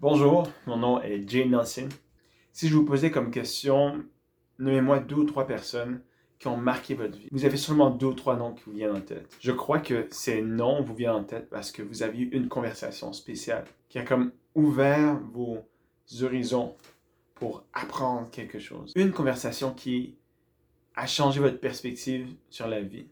[0.00, 1.88] Bonjour, mon nom est Jay Nelson.
[2.52, 4.04] Si je vous posais comme question,
[4.58, 6.02] nommez-moi deux ou trois personnes
[6.38, 7.28] qui ont marqué votre vie.
[7.32, 9.34] Vous avez seulement deux ou trois noms qui vous viennent en tête.
[9.40, 12.48] Je crois que ces noms vous viennent en tête parce que vous avez eu une
[12.48, 15.66] conversation spéciale qui a comme ouvert vos
[16.20, 16.76] horizons
[17.34, 18.92] pour apprendre quelque chose.
[18.96, 20.14] Une conversation qui
[20.94, 23.06] a changé votre perspective sur la vie.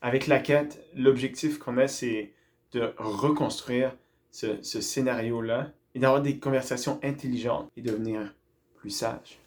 [0.00, 2.32] Avec la quête, l'objectif qu'on a, c'est
[2.72, 3.94] de reconstruire
[4.32, 8.34] ce, ce scénario-là et d'avoir des conversations intelligentes et devenir
[8.76, 9.38] plus sage.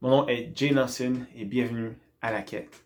[0.00, 1.92] Mon nom est Jay Nelson et bienvenue
[2.22, 2.84] à la quête.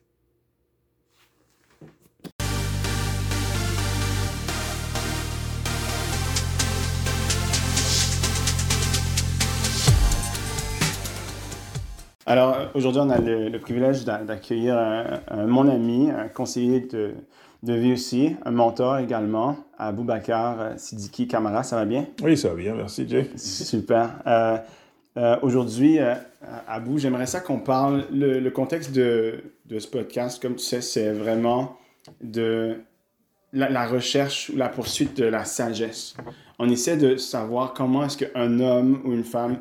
[12.27, 17.15] Alors aujourd'hui, on a le, le privilège d'a- d'accueillir mon ami, un conseiller de
[17.73, 21.63] vie aussi, un mentor également, Aboubacar euh, Sidiki Kamara.
[21.63, 22.07] Ça va bien?
[22.23, 23.31] Oui, ça va bien, merci Jay.
[23.37, 24.11] Super.
[24.27, 24.59] Euh,
[25.17, 26.15] euh, Aujourd'hui, euh,
[26.69, 28.05] Abou, j'aimerais ça qu'on parle.
[28.13, 31.77] Le, le contexte de, de ce podcast, comme tu sais, c'est vraiment
[32.23, 32.77] de
[33.53, 36.15] la, la recherche ou la poursuite de la sagesse.
[36.59, 39.59] On essaie de savoir comment est-ce qu'un homme ou une femme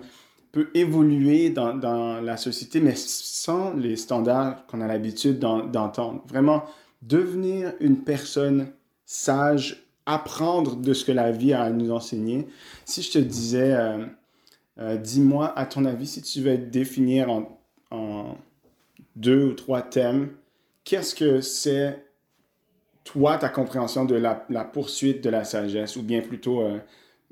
[0.52, 6.22] peut évoluer dans, dans la société, mais sans les standards qu'on a l'habitude d'en- d'entendre.
[6.28, 6.64] Vraiment,
[7.08, 8.72] devenir une personne
[9.06, 12.48] sage, apprendre de ce que la vie a à nous enseigner.
[12.86, 14.06] Si je te disais, euh,
[14.80, 18.38] euh, dis-moi, à ton avis, si tu veux définir en,
[19.16, 20.34] deux ou trois thèmes,
[20.84, 22.04] qu'est-ce que c'est,
[23.04, 24.34] toi, ta compréhension de la,
[24.66, 26.80] poursuite de la sagesse, ou bien plutôt euh,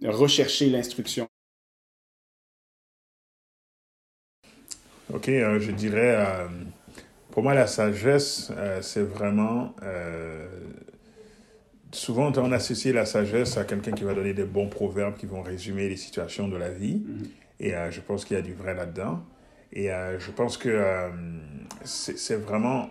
[0.04, 1.28] rechercher l'instruction?
[5.12, 6.48] Ok, je dirais,
[7.32, 9.76] pour moi, la sagesse, euh, c'est vraiment...
[9.84, 10.48] euh,
[11.92, 15.42] souvent, on associe la sagesse à quelqu'un qui va donner des bons proverbes qui vont
[15.42, 17.04] résumer les situations de la vie.
[17.60, 19.24] Et euh, je pense qu'il y a du vrai là-dedans.
[19.74, 21.10] Et je pense que
[21.86, 22.90] c'est vraiment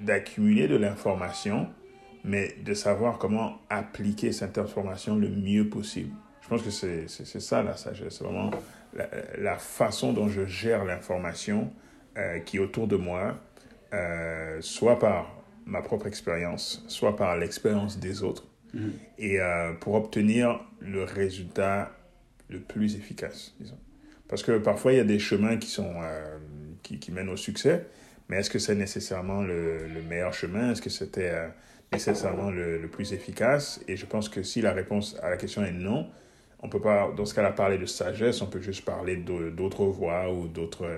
[0.00, 1.68] d'accumuler de l'information,
[2.24, 6.12] mais de savoir comment appliquer cette information le mieux possible.
[6.40, 8.16] Je pense que c'est ça la sagesse.
[8.18, 8.50] C'est vraiment
[8.92, 9.08] la,
[9.38, 11.72] la façon dont je gère l'information
[12.18, 13.36] euh, qui est autour de moi,
[13.92, 18.46] euh, soit par ma propre expérience, soit par l'expérience des autres,
[19.18, 21.90] et euh, pour obtenir le résultat
[22.48, 23.78] le plus efficace, disons.
[24.28, 26.38] Parce que parfois, il y a des chemins qui, sont, euh,
[26.84, 27.86] qui, qui mènent au succès,
[28.28, 30.70] mais est-ce que c'est nécessairement le, le meilleur chemin?
[30.70, 31.48] Est-ce que c'était euh,
[31.92, 33.80] nécessairement le, le plus efficace?
[33.88, 36.08] Et je pense que si la réponse à la question est non,
[36.60, 40.32] on peut pas, dans ce cas-là, parler de sagesse, on peut juste parler d'autres voies
[40.32, 40.88] ou d'autres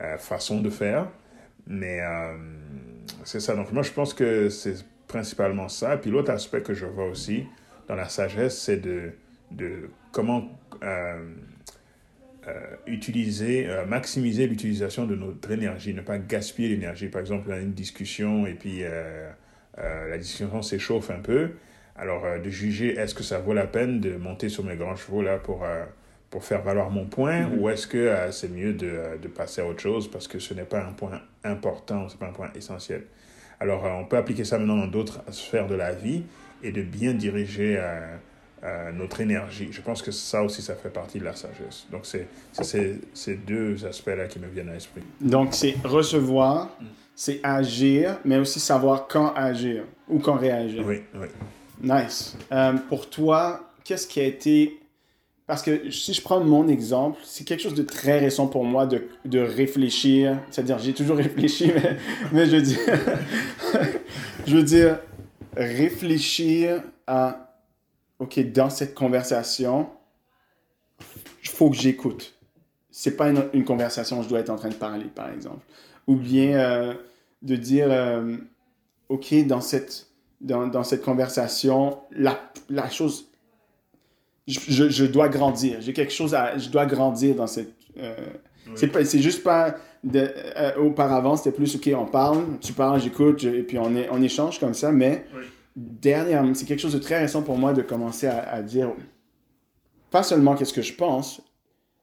[0.00, 1.08] euh, façons de faire.
[1.66, 2.36] Mais euh,
[3.24, 3.54] c'est ça.
[3.54, 5.96] Donc, moi, je pense que c'est principalement ça.
[5.96, 7.44] Puis l'autre aspect que je vois aussi
[7.88, 9.12] dans la sagesse, c'est de,
[9.50, 10.48] de comment
[10.82, 11.34] euh,
[12.46, 17.08] euh, utiliser, maximiser l'utilisation de notre énergie, ne pas gaspiller l'énergie.
[17.08, 18.82] Par exemple, on a une discussion et puis
[19.76, 21.52] la discussion s'échauffe un peu.
[21.94, 25.22] Alors, de juger, est-ce que ça vaut la peine de monter sur mes grands chevaux
[25.22, 25.66] là pour,
[26.32, 29.60] pour faire valoir mon point ou est-ce que euh, c'est mieux de, euh, de passer
[29.60, 32.32] à autre chose parce que ce n'est pas un point important, ce n'est pas un
[32.32, 33.04] point essentiel.
[33.60, 36.22] Alors, euh, on peut appliquer ça maintenant dans d'autres sphères de la vie
[36.62, 37.78] et de bien diriger
[38.64, 39.68] euh, notre énergie.
[39.72, 41.86] Je pense que ça aussi, ça fait partie de la sagesse.
[41.92, 45.02] Donc, c'est ces- deux aspects-là qui me viennent à l'esprit.
[45.20, 46.70] Donc, c'est recevoir,
[47.14, 50.82] c'est agir, mais aussi savoir quand agir ou quand réagir.
[50.86, 51.26] Oui, oui.
[51.82, 52.36] Nice.
[52.88, 54.78] Pour toi, qu'est-ce qui a été...
[55.52, 58.86] Parce que si je prends mon exemple, c'est quelque chose de très récent pour moi
[58.86, 60.40] de, de réfléchir.
[60.50, 61.98] C'est-à-dire, j'ai toujours réfléchi, mais,
[62.32, 62.78] mais je veux dire...
[64.46, 64.98] je veux dire,
[65.54, 67.54] réfléchir à...
[68.18, 69.90] OK, dans cette conversation,
[71.42, 72.32] il faut que j'écoute.
[72.90, 75.66] C'est pas une, conversation, je dois être en train de parler, par exemple.
[76.06, 76.94] Ou bien euh,
[77.42, 78.38] de dire, euh,
[79.10, 80.06] OK, dans cette,
[80.40, 83.26] dans, dans cette conversation, la, la chose,
[84.46, 85.80] je, je, je dois grandir.
[85.80, 87.72] J'ai quelque chose à, je dois grandir dans cette.
[87.98, 88.14] euh,
[88.74, 89.76] c'est pas, c'est juste pas.
[90.04, 94.08] De, euh, auparavant, c'était plus OK, on parle, tu parles, j'écoute, et puis on, est,
[94.10, 95.42] on échange comme ça, mais Oui.
[95.76, 98.90] derrière, c'est quelque chose de très récent pour moi de commencer à, à dire
[100.10, 101.40] pas seulement qu'est-ce que je pense,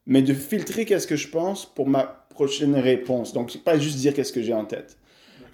[0.06, 3.34] mais de filtrer qu'est-ce que je pense pour ma prochaine réponse.
[3.34, 4.98] Donc, pas juste dire qu'est-ce que j'ai en tête.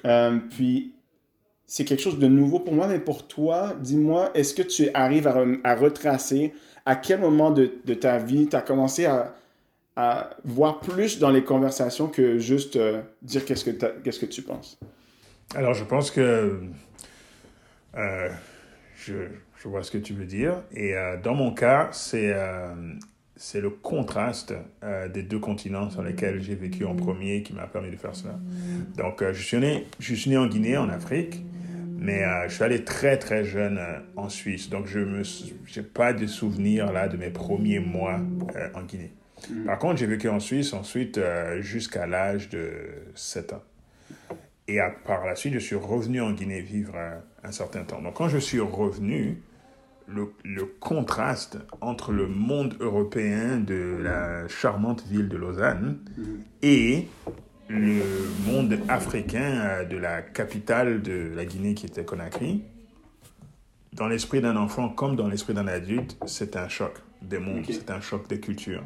[0.05, 0.93] Euh, puis,
[1.65, 5.25] c'est quelque chose de nouveau pour moi, mais pour toi, dis-moi, est-ce que tu arrives
[5.27, 6.53] à, re- à retracer
[6.85, 9.33] à quel moment de, de ta vie tu as commencé à,
[9.95, 13.71] à voir plus dans les conversations que juste euh, dire qu'est-ce que,
[14.03, 14.77] qu'est-ce que tu penses?
[15.55, 16.59] Alors, je pense que
[17.95, 18.29] euh,
[18.97, 19.13] je,
[19.57, 20.61] je vois ce que tu veux dire.
[20.73, 22.73] Et euh, dans mon cas, c'est euh,
[23.37, 24.53] c'est le contraste
[24.83, 28.15] euh, des deux continents sur lesquels j'ai vécu en premier qui m'a permis de faire
[28.15, 28.39] cela.
[28.97, 31.43] Donc, euh, je, suis né, je suis né en Guinée, en Afrique,
[31.97, 33.79] mais euh, je suis allé très, très jeune
[34.15, 34.69] en Suisse.
[34.69, 38.19] Donc, je n'ai pas de souvenirs là, de mes premiers mois
[38.73, 39.11] en Guinée.
[39.65, 41.19] Par contre, j'ai vécu en Suisse ensuite
[41.59, 42.71] jusqu'à l'âge de
[43.15, 43.63] 7 ans.
[44.67, 46.95] Et par la suite, je suis revenu en Guinée vivre
[47.43, 48.01] un certain temps.
[48.01, 49.37] Donc, quand je suis revenu,
[50.07, 55.99] le, contraste entre le monde européen de la charmante ville de Lausanne
[56.61, 57.07] et
[57.67, 58.03] le
[58.45, 62.63] monde africain euh, de la capitale de la Guinée qui était Conakry,
[63.93, 67.89] dans l'esprit d'un enfant comme dans l'esprit d'un adulte, c'est un choc des mondes, c'est
[67.89, 68.83] un choc des cultures.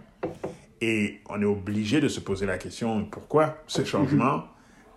[0.82, 4.44] Et on est obligé de se poser la question pourquoi ce changement?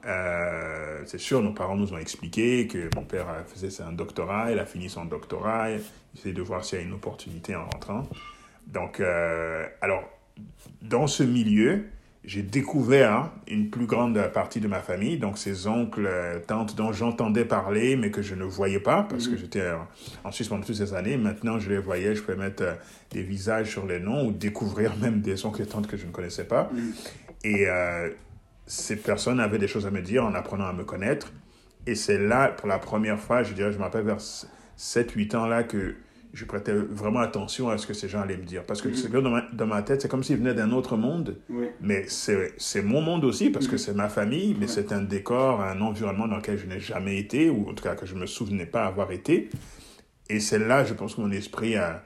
[0.05, 4.59] Euh, c'est sûr, nos parents nous ont expliqué que mon père faisait un doctorat, il
[4.59, 5.81] a fini son doctorat, il
[6.17, 8.09] essaie de voir s'il y a une opportunité en rentrant.
[8.67, 10.05] Donc, euh, alors,
[10.83, 11.85] dans ce milieu,
[12.25, 16.09] j'ai découvert une plus grande partie de ma famille, donc ces oncles,
[16.47, 19.39] tantes dont j'entendais parler, mais que je ne voyais pas parce que mhm.
[19.39, 19.71] j'étais
[20.23, 21.17] en Suisse pendant toutes ces années.
[21.17, 22.75] Maintenant, je les voyais, je pouvais mettre euh,
[23.11, 26.13] des visages sur les noms ou découvrir même des oncles et tantes que je ne
[26.13, 26.71] connaissais pas.
[26.73, 26.93] Mhm.
[27.45, 27.67] Et
[28.67, 31.33] ces personnes avaient des choses à me dire en apprenant à me connaître.
[31.87, 34.21] Et c'est là, pour la première fois, je dirais, je m'appelle vers
[34.79, 35.97] 7-8 ans là que
[36.33, 38.65] je prêtais vraiment attention à ce que ces gens allaient me dire.
[38.65, 41.37] Parce que mm dans, ma, dans ma tête, c'est comme s'ils venaient d'un autre monde.
[41.81, 43.79] Mais c'est mon monde aussi, parce que mhm.
[43.79, 47.51] c'est ma famille, mais c'est un décor, un environnement dans lequel je n'ai jamais été,
[47.51, 49.51] ou en tout cas que je ne me souvenais pas avoir été.
[50.31, 52.03] Et c'est là, je pense que mon esprit a,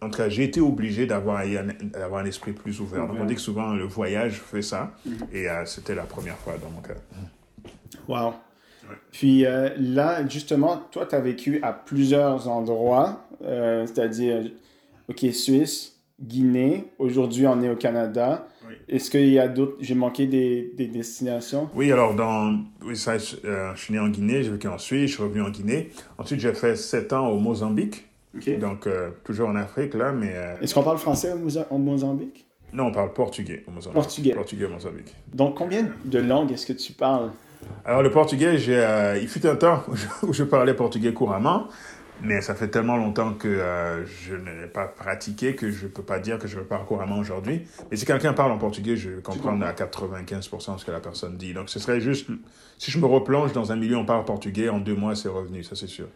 [0.00, 3.08] en tout cas, j'ai été obligé d'avoir un, un, esprit plus ouvert.
[3.08, 4.92] Donc, on dit que souvent le voyage fait ça.
[5.04, 5.14] Mhm.
[5.32, 6.94] Et euh, c'était la première fois dans mon cas.
[8.06, 8.34] Wow.
[9.12, 14.50] Puis euh, là, justement, toi, tu as vécu à plusieurs endroits, euh, c'est-à-dire,
[15.08, 16.84] OK, Suisse, Guinée.
[16.98, 18.46] Aujourd'hui, on est au Canada.
[18.88, 19.76] Est-ce qu'il y a d'autres.
[19.80, 21.68] J'ai manqué des, des, destinations?
[21.74, 22.58] Oui, alors, dans.
[22.84, 25.50] Oui, ça, je suis né en Guinée, j'ai vécu en Suisse, je suis revenu en
[25.50, 25.90] Guinée.
[26.18, 28.06] Ensuite, j'ai fait sept ans au Mozambique.
[28.58, 30.32] Donc, euh, toujours en Afrique, là, mais...
[30.34, 32.46] Euh, Est-ce qu'on parle français au, Mozambique?
[32.72, 33.94] Non, on parle portugais au Mozambique.
[33.94, 34.34] Portugais.
[34.34, 35.14] Portugais au Mozambique.
[35.32, 37.30] Donc, combien de langues est-ce que tu parles?
[37.84, 39.82] Alors, le portugais, euh, il fut un temps
[40.22, 41.68] où je parlais portugais couramment.
[42.22, 45.90] Mais ça fait tellement longtemps que euh, je ne l'ai pas pratiqué que je ne
[45.90, 47.62] peux pas dire que je le parle couramment aujourd'hui.
[47.90, 51.52] Mais si quelqu'un parle en portugais, je comprends à 95% ce que la personne dit.
[51.52, 52.28] Donc ce serait juste,
[52.78, 55.28] si je me replonge dans un milieu où on parle portugais, en deux mois c'est
[55.28, 56.06] revenu, ça c'est sûr.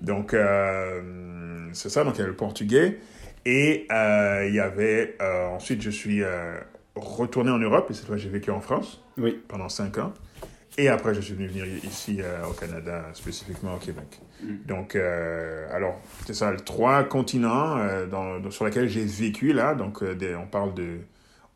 [0.00, 3.00] Donc euh, c'est ça, donc il y a le portugais.
[3.44, 5.16] Et il y avait,
[5.50, 6.22] ensuite je suis
[6.94, 9.40] retourné en Europe, et cette fois j'ai vécu en France oui.
[9.48, 10.12] pendant cinq ans.
[10.78, 14.20] Et après, je suis venu venir ici euh, au Canada, spécifiquement au Québec.
[14.42, 14.54] Mm.
[14.66, 19.74] Donc, euh, alors, c'est ça, trois continents euh, dans, sur lesquels j'ai vécu là.
[19.74, 20.98] Donc, on parle de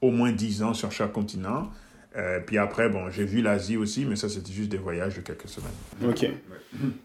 [0.02, 1.70] au moins dix ans sur chaque continent.
[2.46, 5.48] puis après, bon, j'ai vu l'Asie aussi, mais ça, c'était juste des voyages de quelques
[5.48, 5.70] semaines.
[6.06, 6.26] OK.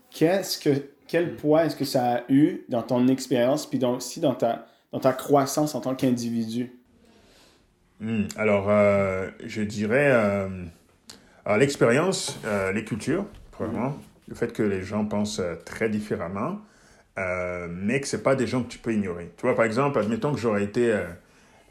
[0.10, 4.20] Qu'est-ce que, quel poids est-ce que ça a eu dans ton expérience, puis donc, aussi
[4.20, 6.74] dans ta, dans ta croissance en tant qu'individu?
[8.02, 8.24] Hmm.
[8.36, 8.70] alors,
[9.46, 10.50] je dirais
[11.58, 13.26] l'expérience, euh, les cultures,
[13.58, 13.98] vraiment,
[14.28, 16.60] le fait que les gens pensent euh, très différemment,
[17.18, 19.32] euh, mais que ce pas des gens que tu peux ignorer.
[19.38, 20.94] Tu vois, par exemple, admettons que j'aurais été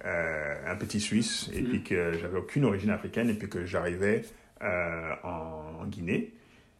[0.03, 4.23] un petit Suisse et puis que j'avais aucune origine africaine et puis que j'arrivais
[4.62, 6.33] en, Guinée.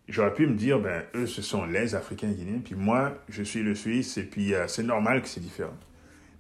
[0.09, 3.63] J'aurais pu me dire, ben, eux, ce sont les Africains guinéens, puis moi, je suis
[3.63, 5.77] le Suisse, et puis c'est normal que c'est différent.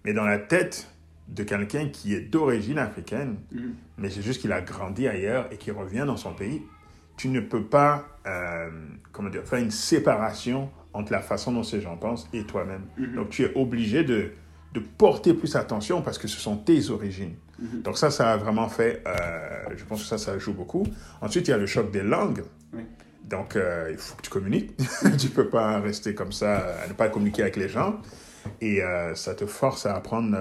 [0.04, 0.88] Mais dans la tête
[1.30, 3.58] de quelqu'un qui est d'origine africaine, mm.
[3.98, 6.62] mais c'est juste qu'il a grandi ailleurs et qui revient dans son pays,
[7.16, 8.70] tu ne peux pas euh,
[9.12, 12.82] comment dire, faire une séparation entre la façon dont ces gens pensent et toi-même.
[12.98, 13.14] Mm-hmm.
[13.14, 14.32] Donc tu es obligé de,
[14.74, 17.34] de, porter plus attention parce que ce sont tes origines.
[17.62, 17.82] Mm-hmm.
[17.82, 20.84] Donc ça, ça a vraiment fait, euh, je pense que ça, ça joue beaucoup.
[21.20, 22.42] Ensuite, il y a le choc des langues.
[23.24, 24.76] Donc, euh, il faut que tu communiques.
[25.18, 28.00] tu ne peux pas rester comme ça, à ne pas communiquer avec les gens.
[28.60, 28.80] Et
[29.14, 30.36] ça te force à apprendre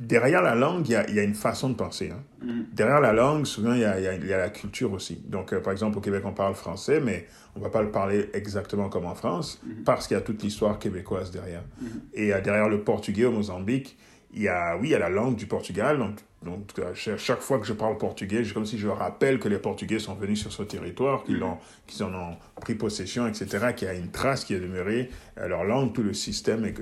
[0.00, 2.10] derrière la langue, il y a, y a, une façon de penser.
[2.10, 2.22] Hein.
[2.42, 2.62] Mm.
[2.72, 5.22] Derrière la langue, souvent, il y a, y a, la culture aussi.
[5.26, 7.90] Donc, euh, par exemple, au Québec, on parle français, mais on ne va pas le
[7.90, 9.84] parler exactement comme en France, mm.
[9.84, 11.62] parce qu'il y a toute l'histoire québécoise derrière.
[11.80, 11.86] Mm.
[12.14, 13.98] Et euh, derrière le portugais au Mozambique,
[14.32, 15.98] il y a, oui, il y a la langue du Portugal.
[15.98, 19.58] Donc, donc chaque fois que je parle portugais, c'est comme si je rappelle que les
[19.58, 21.42] Portugais sont venus sur ce territoire, qu'ils
[21.86, 25.48] qu'ils en ont pris possession, etc., qu'il y a une trace qui est demeurée, euh,
[25.48, 26.72] leur langue, tout le système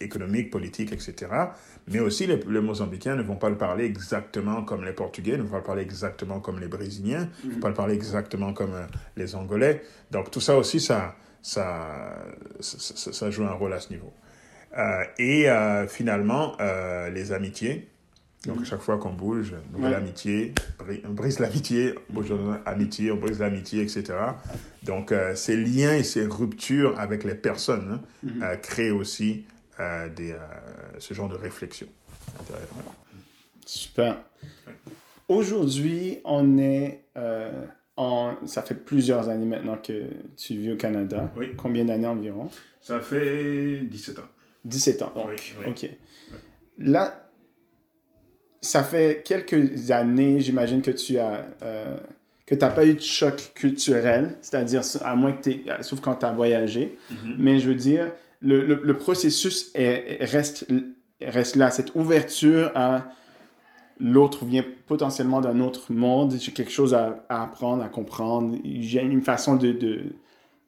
[0.00, 1.28] économique, politique, etc.
[1.88, 5.50] Mais aussi, les, Mozambicains ne vont pas le parler exactement comme les Portugais, ne vont
[5.50, 7.60] pas le parler exactement comme les Brésiliens, ne vont mhm.
[7.60, 9.82] pas le parler exactement comme euh, les Angolais.
[10.12, 12.16] Donc tout ça aussi, ça, ça,
[12.60, 14.12] ça, joue un rôle à ce niveau.
[15.18, 15.46] Et
[15.88, 16.56] finalement,
[17.12, 17.88] les amitiés.
[18.46, 20.54] Donc, à chaque fois qu'on bouge, nouvelle amitié,
[21.04, 21.94] on brise l'amitié,
[22.64, 24.14] amitié, on brise l'amitié, etc.
[24.82, 28.60] Donc, ces liens et ces ruptures avec les personnes hein, mm-hmm.
[28.60, 29.44] créent aussi
[30.16, 30.34] des,
[30.98, 31.86] ce genre de réflexion.
[33.66, 34.16] Super.
[35.30, 37.64] Aujourd'hui, on est euh,
[37.96, 38.34] en.
[38.46, 41.30] Ça fait plusieurs années maintenant que tu vis au Canada.
[41.36, 41.54] Oui.
[41.56, 42.50] Combien d'années environ?
[42.80, 44.22] Ça fait 17 ans.
[44.64, 45.54] 17 ans, donc.
[45.66, 45.88] OK.
[46.78, 47.30] Là,
[48.60, 51.46] ça fait quelques années, j'imagine que tu as.
[51.62, 51.96] Euh,
[52.46, 56.16] que tu n'as pas eu de choc culturel, c'est-à-dire, à moins que tu sauf quand
[56.16, 56.98] tu as voyagé.
[57.08, 57.34] Mm-hmm.
[57.38, 60.66] Mais je veux dire, le, le, processus est, reste,
[61.20, 63.04] reste là, cette ouverture à
[64.00, 69.22] l'autre vient potentiellement d'un autre monde, j'ai quelque chose à, apprendre, à comprendre, j'ai une
[69.22, 70.02] façon de, de,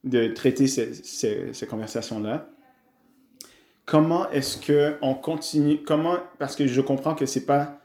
[0.04, 2.48] de traiter ces, ces, ces conversations-là.
[3.84, 4.58] Comment est-ce
[5.00, 7.80] qu'on continue, comment, parce que je comprends que c'est pas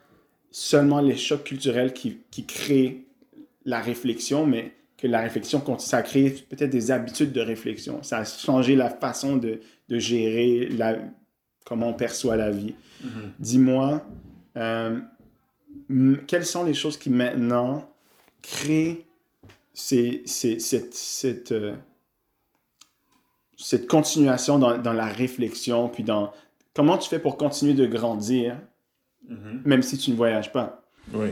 [0.51, 3.05] seulement les chocs culturels qui, qui créent
[3.65, 8.01] la réflexion, mais que la réflexion, ça crée peut-être des habitudes de réflexion.
[8.03, 10.97] Ça a changé la façon de, de gérer la,
[11.65, 12.73] comment on perçoit la vie.
[13.03, 13.29] Mm-hmm.
[13.39, 14.05] Dis-moi,
[14.57, 14.99] euh,
[16.27, 17.89] quelles sont les choses qui maintenant
[18.41, 19.05] créent
[19.73, 21.75] cette, euh,
[23.57, 26.31] cette continuation dans, dans, la réflexion, puis dans
[26.73, 28.57] comment tu fais pour continuer de grandir,
[29.29, 29.61] mm-hmm.
[29.65, 30.83] même si tu ne voyages pas?
[31.13, 31.29] Oui.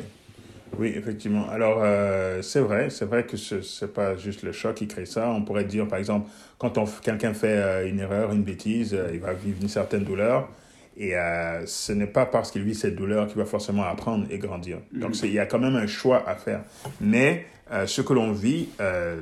[0.77, 1.47] Oui, effectivement.
[1.49, 5.05] Alors, euh, c'est vrai, c'est vrai que ce n'est pas juste le choc qui crée
[5.05, 5.29] ça.
[5.29, 9.33] On pourrait dire, par exemple, quand quelqu'un fait euh, une erreur, une bêtise, il va
[9.33, 10.49] vivre une certaine douleur.
[10.97, 14.37] Et euh, ce n'est pas parce qu'il vit cette douleur qu'il va forcément apprendre et
[14.37, 14.79] grandir.
[14.93, 16.61] Donc il y a quand même un choix à faire.
[17.01, 19.21] Mais euh, ce que l'on vit euh,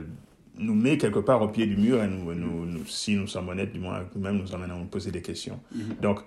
[0.58, 3.74] nous met quelque part au pied du mur et nous, nous, si nous sommes honnêtes,
[3.74, 5.60] du moins même nous emmène à nous poser des questions.
[5.76, 6.02] Mm-hmm.
[6.02, 6.20] Donc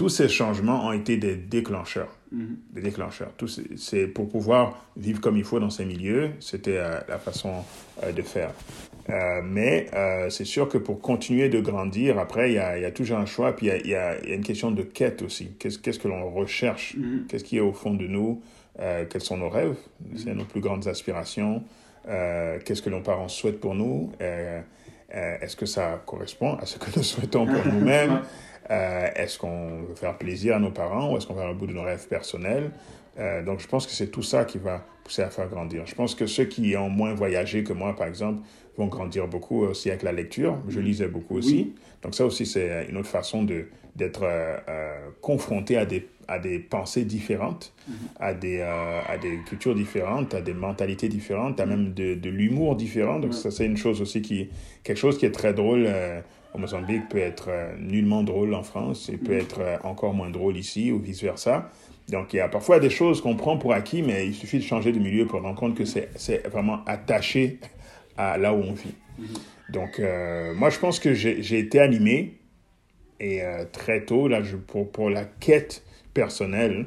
[0.00, 2.16] tous ces changements ont été des déclencheurs.
[2.32, 2.56] Mhm.
[2.72, 3.32] Des déclencheurs.
[3.76, 7.52] C'est pour pouvoir vivre comme il faut dans ces milieux, c'était euh, la façon
[8.02, 8.52] euh, de faire.
[9.10, 9.90] Euh, mais
[10.30, 13.26] c'est sûr que pour continuer de grandir, après, il y a, y a, toujours un
[13.26, 15.50] choix, puis il y a, y a, une question de quête aussi.
[15.58, 16.96] Qu'est-ce qu'est-ce que l'on recherche?
[16.96, 17.26] Mhm.
[17.28, 18.40] Qu'est-ce qui est au fond de nous?
[19.10, 19.76] Quels sont nos rêves?
[20.16, 21.62] C'est nos plus grandes aspirations
[22.04, 24.12] Qu'est-ce que nos parents souhaitent pour nous?
[24.20, 28.22] Est-ce que ça correspond à ce que nous souhaitons pour nous-mêmes?
[28.70, 31.66] Euh, est-ce qu'on veut faire plaisir à nos parents ou est-ce qu'on va au bout
[31.66, 32.70] de nos rêves personnels?
[33.18, 35.86] Euh, Donc, je pense que c'est tout ça qui va pousser à faire grandir.
[35.86, 38.42] Je pense que ceux qui ont moins voyagé que moi, par exemple,
[38.76, 40.56] vont grandir beaucoup aussi avec la lecture.
[40.68, 41.74] Je lisais beaucoup aussi.
[42.02, 47.04] Donc, ça aussi, c'est une autre façon d'être euh, confronté à des, à des pensées
[47.04, 47.92] différentes, mm-hmm.
[48.20, 52.76] à, des, à des cultures différentes, à des mentalités différentes, à même de, de l'humour
[52.76, 53.18] différent.
[53.18, 54.48] Donc, ça, c'est une chose aussi qui,
[54.82, 55.86] quelque chose qui est très drôle
[56.54, 60.30] au Mozambique peut être euh, nullement drôle en France et peut être euh, encore moins
[60.30, 61.70] drôle ici ou vice-versa.
[62.08, 64.64] Donc il y a parfois des choses qu'on prend pour acquis, mais il suffit de
[64.64, 67.60] changer de milieu pour rendre compte que c'est vraiment attaché
[68.16, 68.94] à là où on vit.
[69.20, 69.72] Mm-hmm.
[69.72, 72.34] Donc euh, moi je pense que j'ai été animé
[73.20, 75.84] et très tôt là, je, pour, pour la quête
[76.20, 76.86] personnelle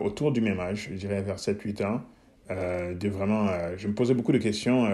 [0.00, 2.00] autour du même âge, je dirais vers 7-8 ans,
[2.48, 3.46] de vraiment,
[3.76, 4.90] je me posais beaucoup de questions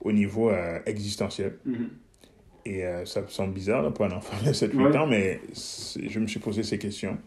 [0.00, 0.52] au niveau
[0.86, 1.58] existentiel.
[1.66, 1.88] Mm-hmm.
[2.64, 6.40] Et euh, ça semble bizarre pour un enfant de 7-8 ans, mais je me suis
[6.40, 7.18] posé ces questions.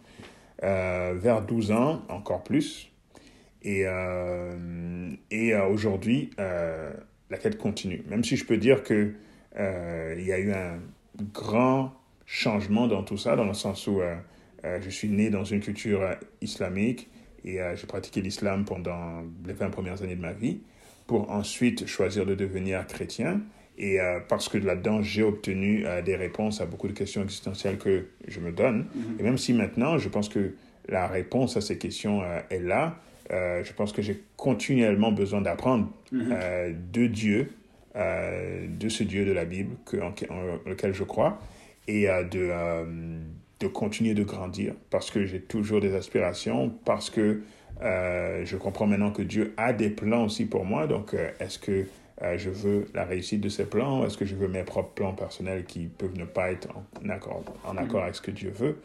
[0.64, 2.90] Euh, vers 12 ans, encore plus.
[3.62, 8.04] Et, euh, et aujourd'hui, la quête continue.
[8.08, 9.16] Même si je peux dire qu'il
[9.58, 10.80] il y a eu un
[11.34, 11.94] grand
[12.26, 14.02] changement dans tout ça, dans le sens où
[14.82, 16.02] je suis né dans une culture
[16.42, 17.10] islamique
[17.44, 20.60] et j'ai pratiqué l'islam pendant les 20 premières années de ma vie,
[21.08, 23.42] pour ensuite choisir de devenir chrétien.
[23.78, 27.78] Et euh, parce que là-dedans, j'ai obtenu euh, des réponses à beaucoup de questions existentielles
[27.78, 28.86] que je me donne.
[28.96, 29.18] Mhm.
[29.20, 30.54] Et même si maintenant, je pense que
[30.88, 33.00] la réponse à ces questions euh, est là,
[33.32, 36.30] je pense que j'ai continuellement besoin d'apprendre mhm.
[36.94, 37.50] de Dieu,
[37.96, 40.14] de ce Dieu de la Bible que, en,
[40.68, 41.42] lequel je crois,
[41.88, 42.52] et de,
[43.60, 47.42] de continuer de grandir parce que j'ai toujours des aspirations, parce que
[47.82, 50.88] je comprends maintenant que Dieu a des plans aussi pour moi.
[50.88, 51.86] Donc, est-ce que
[52.22, 54.06] euh, je veux la réussite de ces plans?
[54.06, 56.70] Est-ce que je veux mes propres plans personnels qui peuvent ne pas être
[57.04, 58.78] en accord, en accord avec ce que Dieu veut?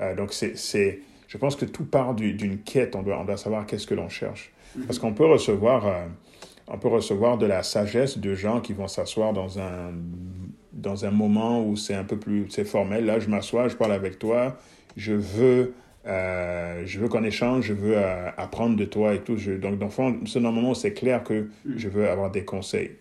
[0.00, 2.94] Euh, Donc, c'est, je pense que tout part d'une quête.
[2.94, 4.52] On doit, on doit savoir qu'est-ce que l'on cherche.
[4.76, 4.84] Mhm.
[4.84, 6.04] Parce qu'on peut recevoir, euh,
[6.68, 9.92] on peut recevoir de la sagesse de gens qui vont s'asseoir dans un,
[10.74, 13.06] dans un moment où c'est un peu plus c'est formel.
[13.06, 14.58] Là, je m'assois, je parle avec toi,
[14.96, 15.74] je veux
[16.06, 19.36] euh, je veux qu'on échange, je veux euh, apprendre de toi et tout.
[19.38, 21.74] Je, donc, dans le ce moment c'est clair que mm.
[21.76, 22.92] je veux avoir des conseils.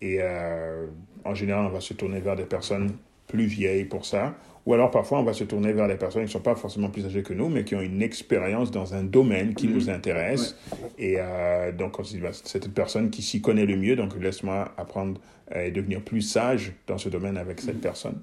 [0.00, 0.86] Et euh,
[1.24, 2.92] en général, on va se tourner vers des personnes
[3.26, 4.34] plus vieilles pour ça,
[4.68, 6.90] Ou alors parfois on va se tourner vers des personnes qui ne sont pas forcément
[6.90, 10.56] plus âgées que nous, mais qui ont une expérience dans un domaine qui nous intéresse.
[10.98, 13.96] Et euh, donc on se dit, bah, c'est une personne qui s'y connaît le mieux,
[13.96, 15.22] donc laisse-moi apprendre
[15.56, 18.20] euh, et devenir plus sage dans ce domaine avec cette personne.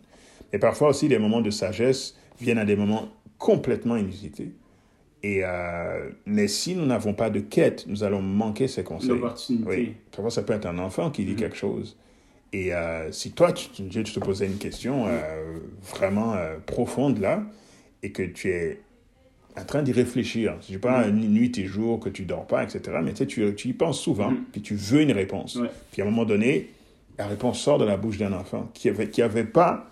[0.53, 3.09] Et parfois aussi, les moments de sagesse viennent à des moments
[3.39, 4.51] complètement inusités.
[5.23, 9.09] Et, euh, mais si nous n'avons pas de quête, nous allons manquer ces conseils.
[9.09, 9.67] L'opportunité.
[9.67, 9.93] Oui.
[10.11, 11.97] Parfois, ça peut être un enfant qui dit quelque chose.
[12.53, 17.43] Et euh, si toi, tu, tu, te posais une question euh, vraiment euh, profonde là,
[18.01, 18.79] et que tu es
[19.57, 22.99] en train d'y réfléchir, c'est pas une nuit et jour que tu dors pas, etc.,
[23.03, 25.55] mais tu, sais, tu, tu y penses souvent, puis tu veux une réponse.
[25.55, 25.69] Ouais.
[25.91, 26.69] Puis à un moment donné,
[27.17, 29.87] la réponse sort de la bouche d'un enfant qui avait, qui avait pas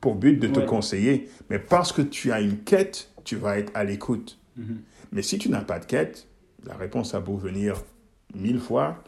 [0.00, 0.66] pour but de te Ouais.
[0.66, 4.38] conseiller, mais parce que tu as une quête, tu vas être à l'écoute.
[4.56, 4.82] Mhm.
[5.12, 6.28] Mais si tu n'as pas de quête,
[6.66, 7.82] la réponse a beau venir
[8.34, 9.02] mille fois,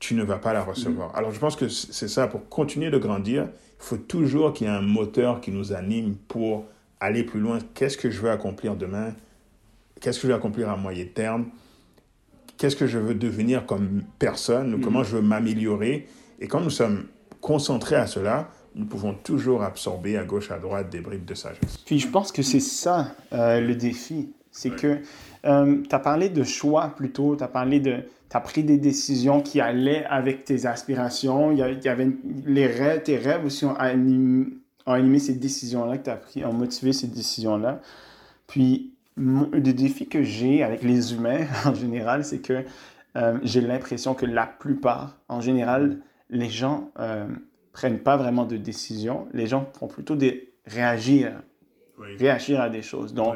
[0.00, 1.14] tu ne vas pas la recevoir.
[1.14, 4.70] Alors je pense que c'est ça, pour continuer de grandir, il faut toujours qu'il y
[4.70, 6.64] ait un moteur qui nous anime pour
[6.98, 7.58] aller plus loin.
[7.74, 9.14] Qu'est-ce que je veux accomplir demain?
[10.00, 11.46] Qu'est-ce que je veux accomplir à moyen terme?
[12.56, 14.74] Qu'est-ce que je veux devenir comme personne?
[14.74, 16.08] Ou comment je veux m'améliorer?
[16.40, 17.04] Et quand nous sommes
[17.40, 21.78] concentrés à cela, nous pouvons toujours absorber à gauche, à droite des bribes de sagesse.
[21.84, 24.32] Puis je pense que c'est ça euh, le défi.
[24.50, 24.98] C'est que
[25.42, 28.02] tu as parlé de choix plutôt, tu as parlé de.
[28.30, 31.50] Tu as pris des décisions qui allaient avec tes aspirations.
[31.52, 32.08] Il y avait
[32.46, 34.46] les rêves, tes rêves aussi ont animé,
[34.86, 37.80] ont animé ces décisions-là que tu as pris, ont motivé ces décisions-là.
[38.46, 42.64] Puis mon- le défi que j'ai avec les humains en général, c'est que
[43.16, 45.98] euh, j'ai l'impression que la plupart, en général,
[46.30, 47.26] les gens euh,
[47.72, 49.26] prennent pas vraiment de décisions.
[49.32, 51.32] Les gens font plutôt des réagir
[52.16, 53.12] réagir à des choses.
[53.12, 53.34] Donc,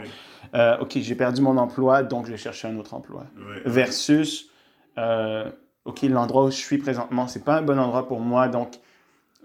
[0.54, 3.26] euh, OK, j'ai perdu mon emploi, donc je vais chercher un autre emploi.
[3.66, 4.50] Versus,
[4.98, 5.50] euh,
[5.84, 8.74] OK, l'endroit où je suis présentement, c'est pas un bon endroit pour moi, donc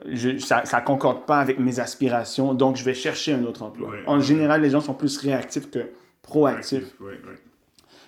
[0.06, 3.90] je, ça ne concorde pas avec mes aspirations, donc je vais chercher un autre emploi.
[3.90, 4.24] Ouais, en ouais.
[4.24, 5.90] général, les gens sont plus réactifs que
[6.22, 6.96] proactifs.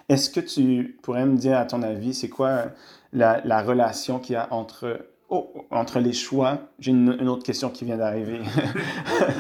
[0.10, 2.66] Est-ce que tu pourrais me dire, à ton avis, c'est quoi
[3.14, 6.60] la, la relation qu'il y a entre, oh, entre les choix?
[6.80, 8.42] J'ai une, une autre question qui vient d'arriver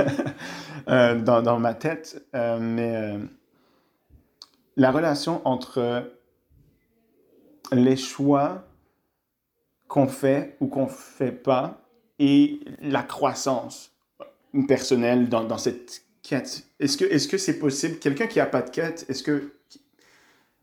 [0.89, 3.17] euh, dans, dans ma tête, euh, mais euh,
[4.77, 6.11] la relation entre
[7.71, 8.63] les choix
[9.87, 11.81] qu'on fait ou qu'on fait pas
[12.19, 13.91] et la croissance
[14.67, 16.65] personnelle dans, cette quête.
[16.79, 17.97] Est-ce que c'est possible?
[17.97, 19.53] Quelqu'un qui a pas de quête, est-ce que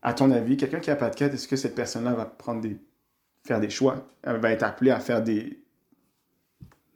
[0.01, 2.61] à ton avis, quelqu'un qui n'a pas de quête, est-ce que cette personne-là va prendre
[2.61, 2.77] des,
[3.45, 4.07] faire des choix?
[4.23, 5.61] Elle va être appelée à faire des,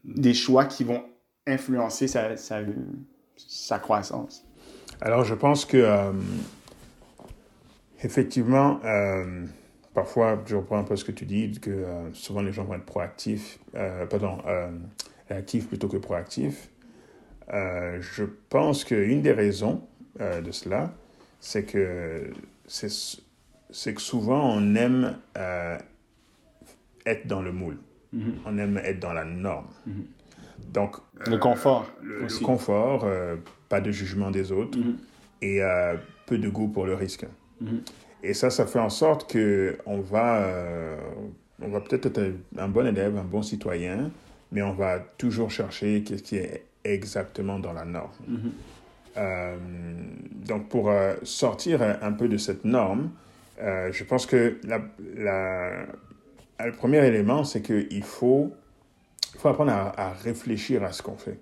[0.05, 1.03] des choix qui vont
[1.45, 2.61] influencer sa, sa,
[3.35, 4.45] sa croissance.
[5.01, 6.13] Alors, je pense que, euh,
[8.01, 9.45] effectivement, euh,
[9.93, 12.75] parfois, je reprends un peu ce que tu dis, que euh, souvent les gens vont
[12.75, 14.71] être proactifs, euh, pardon, euh,
[15.29, 16.69] actifs plutôt que proactifs.
[17.49, 19.81] Je pense qu'une des raisons
[20.19, 20.93] de cela,
[21.39, 22.31] c'est que,
[22.67, 25.17] c'est, que souvent on aime
[27.05, 27.77] être dans le moule.
[28.45, 29.67] On aime être dans la norme.
[30.71, 33.05] Donc, Le confort le, confort,
[33.69, 34.97] pas de jugement des autres Mhm.
[35.41, 35.61] et
[36.25, 37.25] peu de goût pour le risque.
[38.23, 40.97] Et ça, ça fait en sorte que on va, euh,
[41.61, 42.21] on va peut-être être
[42.57, 44.11] un bon élève, un bon citoyen,
[44.51, 48.11] mais on va toujours chercher qu'est-ce qui est exactement dans la norme.
[48.27, 48.51] Mhm.
[49.17, 49.55] Euh,
[50.47, 53.11] donc, pour euh, sortir un peu de cette norme,
[53.59, 54.81] je pense que la,
[55.15, 55.85] la-
[56.65, 58.51] le premier élément, c'est qu'il faut,
[59.33, 61.37] il faut apprendre à, à réfléchir à ce qu'on fait.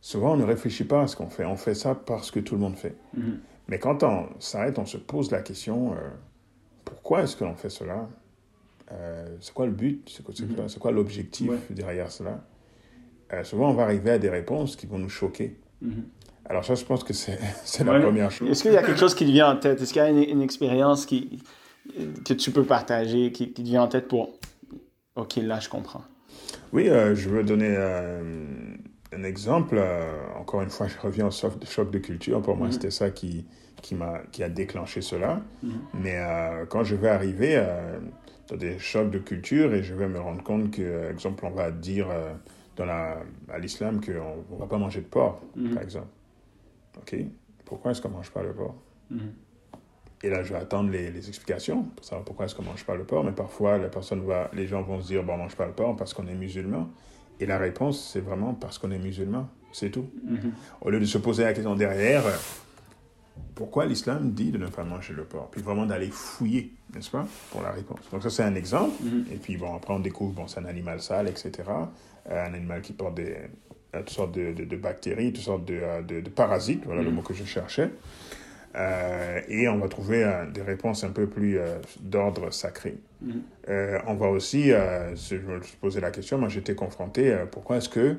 [0.00, 1.44] Souvent, on ne réfléchit pas à ce qu'on fait.
[1.44, 2.94] On fait ça parce que tout le monde fait.
[3.16, 3.38] Mhm.
[3.68, 5.96] Mais quand on s'arrête, on se pose la question, euh,
[6.84, 8.08] pourquoi est-ce que l'on fait cela?
[8.92, 10.34] Euh, C'est quoi le but C'est quoi,
[10.68, 11.58] c'est quoi- l'objectif Ouais.
[11.70, 12.44] derrière cela?
[13.32, 15.56] Euh, Souvent, on va arriver à des réponses qui vont nous choquer.
[15.82, 16.04] Mhm.
[16.48, 17.38] Alors ça, je pense que c'est
[17.80, 17.84] Ouais.
[17.98, 18.48] la première chose.
[18.48, 19.80] Est-ce qu'il y a quelque chose qui te vient en tête?
[19.82, 21.42] Est-ce qu'il y a une, une expérience qui,
[22.24, 24.30] que tu peux partager, qui, qui te vient en tête pour
[25.16, 26.02] OK, là, je comprends?
[26.72, 27.74] Oui, je veux donner
[29.12, 29.76] un exemple.
[29.78, 32.40] Euh, encore une fois, je reviens au choc de, choc de culture.
[32.42, 32.72] Pour moi, Mhm.
[32.72, 33.46] c'était ça qui,
[33.82, 35.40] qui, m'a, qui a déclenché cela.
[35.62, 35.70] Mhm.
[35.94, 37.98] Mais euh, quand je vais arriver euh,
[38.48, 41.70] dans des chocs de culture et je vais me rendre compte que, exemple, on va
[41.70, 42.06] dire
[42.76, 43.18] dans la,
[43.52, 45.74] à l'islam qu'on ne va pas manger de porc, Mhm.
[45.74, 46.08] par exemple.
[46.98, 47.16] OK?
[47.64, 48.74] Pourquoi est-ce qu'on ne mange pas le porc?
[50.22, 52.84] Et là, je vais attendre les, les explications pour savoir pourquoi est-ce qu'on ne mange
[52.84, 53.22] pas le porc.
[53.24, 55.66] Mais parfois, la personne va, les gens vont se dire, bon, on ne mange pas
[55.66, 56.88] le porc parce qu'on est musulman.
[57.40, 59.48] Et la réponse, c'est vraiment parce qu'on est musulman.
[59.72, 60.06] C'est tout.
[60.24, 60.52] Mhm.
[60.80, 62.36] Au lieu de se poser la question derrière, euh,
[63.54, 65.50] pourquoi l'islam dit de ne pas manger le porc?
[65.50, 68.00] Puis vraiment d'aller fouiller, n'est-ce pas, pour la réponse.
[68.10, 69.02] Donc ça, c'est un exemple.
[69.02, 69.26] Mhm.
[69.32, 71.52] Et puis, bon, après, on découvre, bon, c'est un animal sale, etc.
[72.30, 73.36] Euh, un animal qui porte des,
[73.92, 77.14] toutes sortes de, de, bactéries, toutes sortes de, de parasites, voilà le mm-hmm.
[77.14, 77.90] mot que je cherchais.
[79.48, 81.58] Et on va trouver des réponses un peu plus
[82.00, 82.98] d'ordre sacré.
[83.24, 84.02] Mm-hmm.
[84.06, 88.16] on va aussi, je me poser la question, moi j'étais confronté, pourquoi est-ce que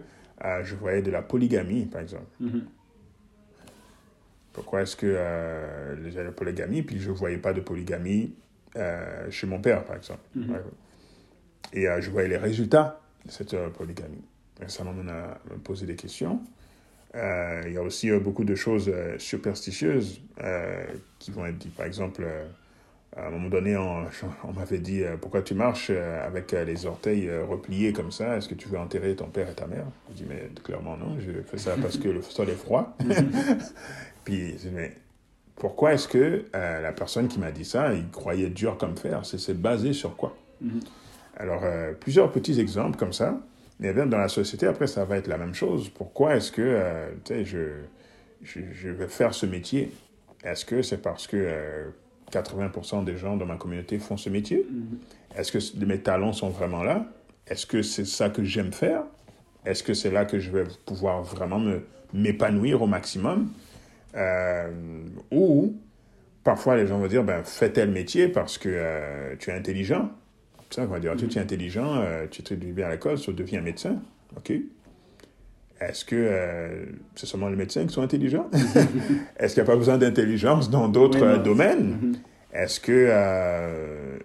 [0.64, 2.26] je voyais de la polygamie, par exemple?
[2.42, 2.62] Mm-hmm.
[4.58, 8.34] Pourquoi est-ce que euh, j'ai la polygamie, puis je ne voyais pas de polygamie
[8.76, 10.22] euh, chez mon père, par exemple?
[10.34, 10.58] Mhm.
[11.74, 14.24] Et euh, je voyais les résultats de cette euh, polygamie.
[14.60, 16.42] Et ça m'amène à me poser des questions.
[17.66, 20.22] Il y a aussi beaucoup de choses superstitieuses
[21.20, 21.76] qui vont être dites.
[21.76, 22.24] Par exemple,
[23.16, 24.06] à un moment donné, on,
[24.44, 28.38] on m'avait dit Pourquoi tu marches avec les orteils repliés comme ça?
[28.38, 29.86] Est-ce que tu veux enterrer ton père et ta mère?
[30.10, 32.96] Je dis Mais clairement, non, je fais ça parce que le sol est froid.
[34.24, 34.94] Puis, mais
[35.58, 39.22] pourquoi est-ce que euh, la personne qui m'a dit ça, il croyait dur comme fer?
[39.24, 40.36] C'est basé sur quoi?
[40.64, 40.82] Mm-hmm.
[41.38, 43.40] Alors, euh, plusieurs petits exemples comme ça.
[43.80, 45.90] Mais dans la société, après, ça va être la même chose.
[45.90, 47.68] Pourquoi est-ce que euh, je,
[48.42, 49.92] je, je, vais faire ce métier?
[50.44, 51.92] Est-ce que c'est parce que
[52.32, 54.66] 80% des gens dans ma communauté font ce métier?
[54.66, 55.40] Mm-hmm.
[55.40, 57.06] Est-ce que mes talents sont vraiment là?
[57.46, 59.04] Est-ce que c'est ça que j'aime faire?
[59.66, 61.62] Est-ce que c'est là que je vais pouvoir vraiment
[62.14, 63.52] m'épanouir au maximum?
[64.16, 64.72] Euh,
[65.32, 65.76] ou
[66.44, 70.10] parfois les gens vont dire, ben, fais tel métier parce que euh, tu es intelligent.
[70.70, 73.62] Ça, on va dire, tu es intelligent, euh, tu étudies bien à l'école, tu deviens
[73.62, 74.02] médecin.
[74.36, 74.52] OK?
[75.80, 78.50] Est-ce que c'est seulement les médecins qui sont intelligents?
[79.38, 82.16] Est-ce qu'il n'y a pas besoin d'intelligence dans d'autres domaines?
[82.54, 82.58] Mm-hmm.
[82.64, 84.20] Est-ce que,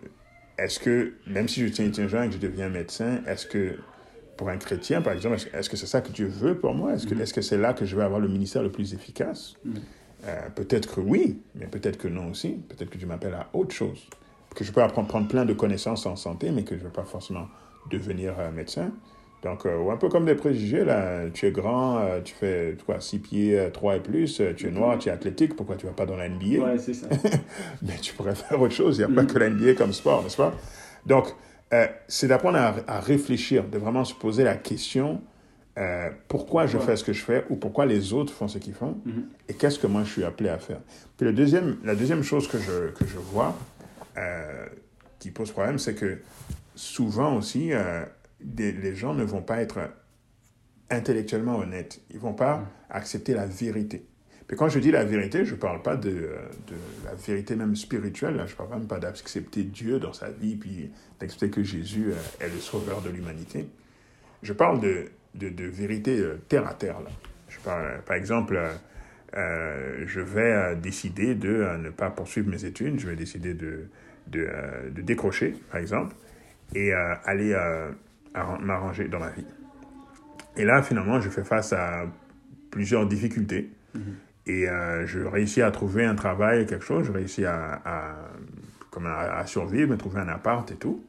[0.59, 3.77] est-ce que, même si je suis intelligent et que je deviens médecin, est-ce que
[4.37, 6.95] pour un chrétien, par exemple, est-ce que c'est ça que Dieu veut pour moi?
[6.95, 7.27] Est-ce que mm-hmm.
[7.27, 9.55] c'est -ce là que je vais avoir le ministère le plus efficace?
[9.65, 9.81] Mm-hmm.
[10.27, 12.61] euh, Peut-être que oui, mais peut-être que non aussi.
[12.69, 14.09] Peut-être que Dieu m'appelle à autre chose.
[14.55, 16.93] Que je peux apprendre prendre plein de connaissances en santé, mais que je ne vais
[16.93, 17.47] pas forcément
[17.91, 18.91] devenir euh, médecin.
[19.43, 21.29] Donc, euh, un peu comme des préjugés, là.
[21.33, 25.09] Tu es grand, tu fais quoi, 6 pieds 3 et plus, tu es noir, tu
[25.09, 27.09] es athlétique, pourquoi tu ne vas pas dans la NBA Ouais, c'est ça.
[27.83, 29.33] mais tu pourrais faire autre chose, il n'y a pas mm-hmm.
[29.33, 30.55] que la NBA comme sport, n'est-ce pas?
[31.07, 31.35] Donc,
[31.73, 35.23] euh, c'est d'apprendre à, réfléchir, de vraiment se poser la question
[35.79, 38.75] euh, pourquoi je fais ce que je fais ou pourquoi les autres font ce qu'ils
[38.75, 39.25] font mhm.
[39.49, 40.81] et qu'est-ce que moi je suis appelé à faire.
[41.17, 43.57] Puis le deuxième, la deuxième chose que je, que je vois
[44.17, 44.67] euh,
[45.19, 46.19] qui pose problème, c'est que
[46.75, 47.71] souvent aussi,
[48.41, 49.79] les gens ne vont pas être
[50.91, 52.01] intellectuellement honnêtes.
[52.11, 52.67] Ils ne vont pas mhm.
[52.91, 54.07] accepter la vérité.
[54.51, 56.75] Et quand je dis la vérité, je ne parle pas de, de,
[57.07, 60.91] la vérité même spirituelle, je ne parle même pas d'accepter Dieu dans sa vie, puis
[61.19, 63.67] d'accepter que Jésus euh, est le sauveur de l'humanité.
[64.43, 67.01] Je parle de, de, de, vérité euh, terre à terre.
[67.01, 67.09] Là.
[67.49, 68.61] Je parle, par exemple,
[69.35, 73.89] euh, je vais décider de ne pas poursuivre mes études, je vais décider de,
[74.29, 74.49] de,
[74.91, 76.15] de décrocher, par exemple,
[76.75, 77.55] et aller
[78.35, 79.45] m'arranger dans ma vie.
[80.57, 82.07] Et là, finalement, je fais face à
[82.71, 83.71] plusieurs difficultés.
[83.97, 84.01] Mm-hmm.
[84.47, 88.15] Et euh, je réussis à trouver un travail, quelque chose, je réussis à, à,
[88.91, 91.05] comme à, survivre, me trouver un appart et tout.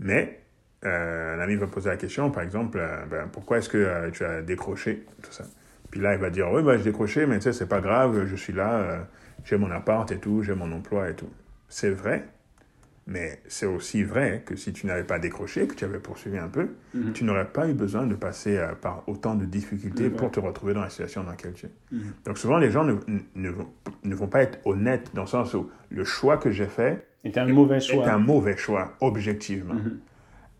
[0.00, 0.40] Mais
[0.84, 4.10] euh, un ami va poser la question, par exemple, euh, ben, pourquoi est-ce que euh,
[4.10, 5.44] tu as décroché tout ça
[5.90, 8.26] Puis là, il va dire, oui, ben, j'ai décroché, mais tu sais, c'est pas grave,
[8.26, 9.06] je suis là,
[9.44, 11.30] j'ai mon appart et tout, j'ai mon emploi et tout.
[11.74, 12.24] C'est vrai,
[13.08, 16.46] mais c'est aussi vrai que si tu n'avais pas décroché, que tu avais poursuivi un
[16.46, 17.12] peu, mhm.
[17.14, 20.72] tu n'aurais pas eu besoin de passer euh, par autant de difficultés pour te retrouver
[20.72, 21.70] dans la situation dans laquelle tu es.
[21.90, 22.12] Mhm.
[22.26, 22.94] Donc souvent, les gens ne,
[23.34, 23.68] ne, vont,
[24.04, 27.36] ne, vont, pas être honnêtes dans le sens où le choix que j'ai fait est
[27.38, 28.04] un mauvais choix.
[28.04, 29.74] Est un mauvais choix, objectivement.
[29.74, 29.98] Mhm.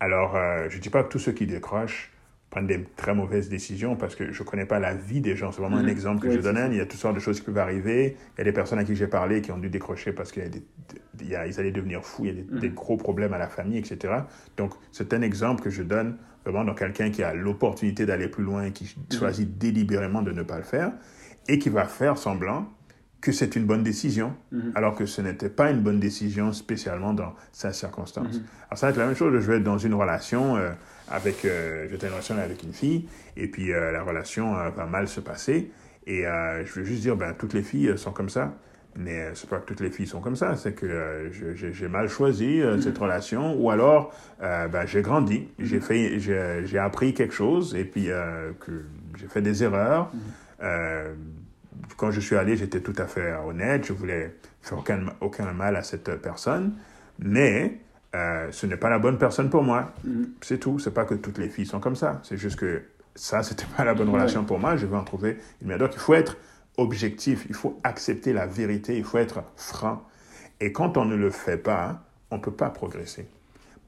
[0.00, 2.11] Alors, euh, je ne dis pas que tous ceux qui décrochent
[2.54, 5.50] prennent des très mauvaises décisions parce que je ne connais pas la vie des gens.
[5.50, 5.88] C'est vraiment un mhm.
[5.88, 6.56] exemple que je donne.
[6.70, 8.16] Il y a toutes sortes de choses qui peuvent arriver.
[8.36, 10.62] Il y a des personnes à qui j'ai parlé qui ont dû décrocher parce qu'ils
[11.34, 12.74] allaient devenir fous, il y a des, mhm.
[12.74, 14.14] gros problèmes à la famille, etc.
[14.56, 18.44] Donc, c'est un exemple que je donne vraiment dans quelqu'un qui a l'opportunité d'aller plus
[18.44, 19.18] loin et qui mhm.
[19.18, 20.92] choisit délibérément de ne pas le faire
[21.48, 22.68] et qui va faire semblant
[23.20, 24.34] que c'est une bonne décision,
[24.74, 28.38] alors que ce n'était pas une bonne décision spécialement dans sa circonstance.
[28.68, 30.72] Alors ça va être la même chose, je vais être dans une relation, euh,
[31.10, 34.86] avec, euh, j'étais en relation avec une fille, et puis euh, la relation euh, va
[34.86, 35.70] mal se passer.
[36.06, 38.52] Et je veux juste dire, ben, toutes les filles sont comme ça.
[38.94, 42.60] Mais c'est pas que toutes les filles sont comme ça, c'est que j'ai mal choisi
[42.82, 48.10] cette relation, ou alors ben, j'ai grandi, j'ai fait, j'ai appris quelque chose, et puis
[48.60, 48.84] que
[49.18, 50.12] j'ai fait des erreurs.
[51.96, 55.74] quand je suis allé, j'étais tout à fait honnête, je voulais faire aucun, aucun mal
[55.74, 56.74] à cette personne,
[57.18, 57.78] mais
[58.14, 59.92] euh, ce n'est pas la bonne personne pour moi.
[60.07, 60.24] Mm-hmm.
[60.40, 60.79] C'est tout.
[60.79, 62.20] C'est pas que toutes les filles sont comme ça.
[62.22, 62.83] C'est juste que
[63.14, 64.77] ça, c'était pas la bonne relation pour moi.
[64.77, 65.81] Je veux en trouver une meilleure.
[65.81, 66.37] Donc, il faut être
[66.77, 67.46] objectif.
[67.48, 68.96] Il faut accepter la vérité.
[68.96, 70.03] Il faut être franc.
[70.61, 73.29] Et quand on ne le fait pas, on ne peut pas progresser.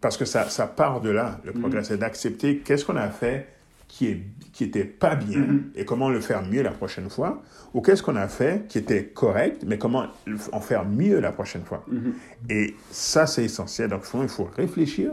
[0.00, 1.60] Parce que ça, ça part de là, le mm-hmm.
[1.60, 1.84] progrès.
[1.84, 3.48] C'est d'accepter qu'est-ce qu'on a fait
[3.88, 4.22] qui est
[4.52, 5.62] qui était pas bien Mm-hmm.
[5.76, 7.42] et comment le faire mieux la prochaine fois
[7.74, 10.06] ou qu'est-ce qu'on a fait qui était correct mais comment
[10.52, 12.12] en faire mieux la prochaine fois Mm-hmm.
[12.50, 15.12] et ça c'est essentiel donc il faut réfléchir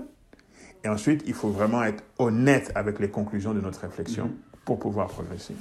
[0.84, 4.66] et ensuite il faut vraiment être honnête avec les conclusions de notre réflexion Mm-hmm.
[4.66, 5.56] pour pouvoir progresser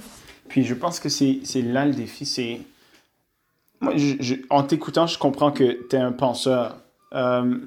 [0.49, 2.25] Puis je pense que c'est là le défi.
[2.25, 2.59] C'est.
[3.81, 6.77] Moi, je- je- en t'écoutant, je comprends que tu es un penseur.
[7.13, 7.57] Euh,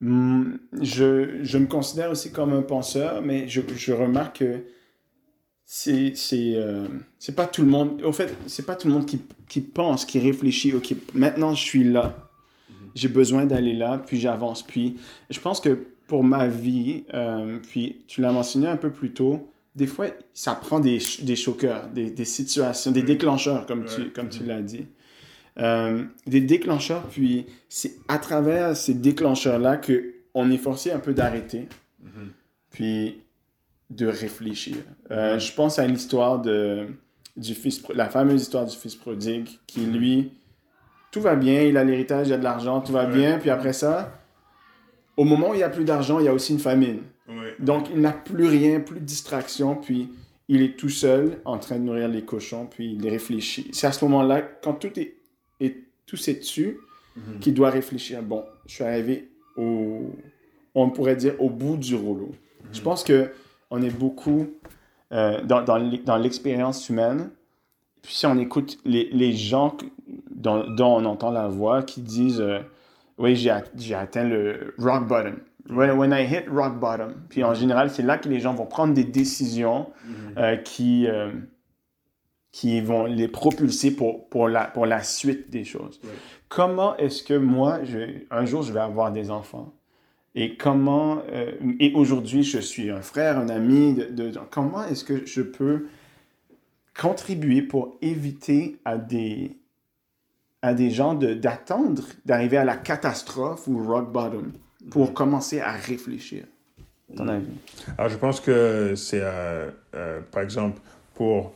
[0.00, 4.64] je, je me considère aussi comme un penseur, mais je, je remarque que
[5.64, 6.86] c'est c'est euh,
[7.18, 8.02] c'est pas tout le monde.
[8.02, 10.72] Au fait, c'est pas tout le monde qui, qui pense, qui réfléchit.
[10.74, 12.16] Ok, maintenant je suis là.
[12.94, 14.62] J'ai besoin d'aller là, puis j'avance.
[14.62, 14.96] Puis
[15.28, 19.50] je pense que pour ma vie, euh, puis tu l'as mentionné un peu plus tôt,
[19.74, 24.30] des fois, ça prend des, des choqueurs, des, des situations, des déclencheurs, comme tu, comme
[24.30, 24.86] tu l'as dit.
[25.58, 31.14] Euh, des déclencheurs, puis c'est à travers ces déclencheurs-là que on est forcé un peu
[31.14, 31.66] d'arrêter,
[32.70, 33.22] puis
[33.90, 34.76] de réfléchir.
[35.10, 36.86] Euh, Je pense à l'histoire de
[37.36, 40.32] du fils, la fameuse histoire du fils prodigue, qui lui,
[41.10, 43.14] tout va bien, il a l'héritage, il a de l'argent, tout va Ouais.
[43.14, 44.12] bien, puis après ça,
[45.18, 47.00] au moment où il n'y a plus d'argent, il y a aussi une famine.
[47.58, 50.08] Donc, il n'a plus rien, plus de distraction, puis
[50.48, 53.68] il est tout seul en train de nourrir les cochons, puis il réfléchit.
[53.72, 55.15] C'est à ce moment-là, quand tout est
[56.06, 56.78] tout est dessus,
[57.40, 58.22] qu'il doit réfléchir?
[58.22, 60.10] Bon, je suis arrivé au,
[60.74, 62.32] on pourrait dire, au bout du rouleau.
[62.72, 63.30] Je pense que
[63.70, 64.46] on est beaucoup
[65.12, 67.30] euh, dans, dans l'e- dans l'expérience humaine.
[68.02, 69.76] Puis si on écoute les, les gens
[70.30, 72.60] dont, dont on entend la voix qui disent euh,
[73.18, 75.36] Oui, j'ai at- j'ai atteint le rock bottom.
[75.70, 77.14] When, when I hit rock bottom.
[77.30, 79.88] Puis en général, c'est là que les gens vont prendre des décisions
[80.36, 81.08] euh, qui,
[82.56, 86.00] qui vont les propulser pour, pour, la, pour la suite des choses.
[86.48, 87.98] Comment est-ce que moi, je,
[88.30, 89.74] un jour, je vais avoir des enfants?
[90.34, 95.04] Et comment, euh, et aujourd'hui, je suis un frère, un ami, de, de- comment est-ce
[95.04, 95.88] que je peux
[96.98, 99.50] contribuer pour éviter à des,
[100.62, 104.52] à des gens de- d'attendre d'arriver à la catastrophe ou rock bottom
[104.90, 106.44] pour commencer à réfléchir?
[107.14, 107.44] Ton avis?
[107.98, 110.80] Alors, je pense que c'est, euh, euh, par exemple,
[111.14, 111.52] pour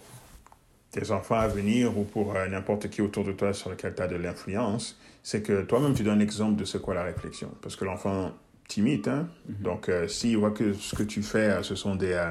[0.90, 4.02] tes enfants à venir ou pour euh, n'importe qui autour de toi sur lequel tu
[4.02, 7.50] as de l'influence, c'est que toi-même, tu donnes l'exemple de ce qu'est la réflexion.
[7.62, 8.32] Parce que l'enfant
[8.70, 9.28] timide, hein?
[9.48, 12.30] donc euh, s'il voit que ce que tu fais, euh, ce sont des, euh,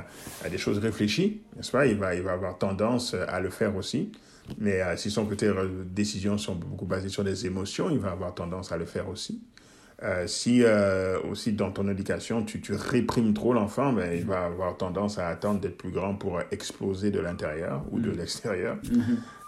[0.50, 4.12] des choses réfléchies, n'est-ce pas, il va, il va avoir tendance à le faire aussi.
[4.58, 5.54] Mais si son côté
[5.86, 9.44] décisions sont beaucoup basées sur des émotions, il va avoir tendance à le faire aussi.
[10.02, 14.46] Euh, si euh, aussi dans ton éducation, tu, tu réprimes trop l'enfant, ben, il va
[14.46, 18.78] avoir tendance à attendre d'être plus grand pour exploser de l'intérieur ou de l'extérieur.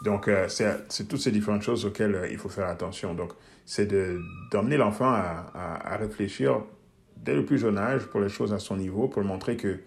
[0.03, 3.13] Donc, euh, c'est toutes ces différentes choses auxquelles euh, il faut faire attention.
[3.13, 3.31] Donc,
[3.65, 4.19] c'est de-
[4.51, 6.61] d'emmener l'enfant à, à, à réfléchir
[7.15, 9.77] dès le plus jeune âge pour les choses à son niveau, pour lui montrer que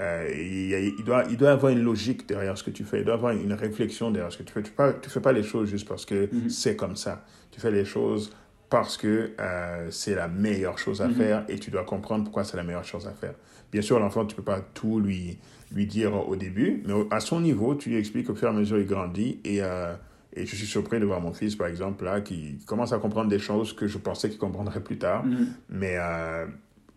[0.00, 3.14] euh, il, doit, il doit avoir une logique derrière ce que tu fais, il doit
[3.14, 4.62] avoir une réflexion derrière ce que tu fais.
[4.62, 7.24] Tu ne fais, fais pas les choses juste parce que c'est comme ça.
[7.50, 8.30] Tu fais les choses
[8.70, 12.56] parce que euh, c'est la meilleure chose à faire et tu dois comprendre pourquoi c'est
[12.56, 13.34] la meilleure chose à faire.
[13.70, 15.38] Bien sûr, l'enfant, tu ne peux pas tout lui,
[15.72, 18.54] lui dire au début, mais à son niveau, tu lui expliques au fur et à
[18.54, 19.94] mesure il grandit et, euh,
[20.32, 23.28] et je suis surpris de voir mon fils, par exemple, là, qui commence à comprendre
[23.28, 25.24] des choses que je pensais qu'il comprendrait plus tard.
[25.68, 26.46] Mais euh,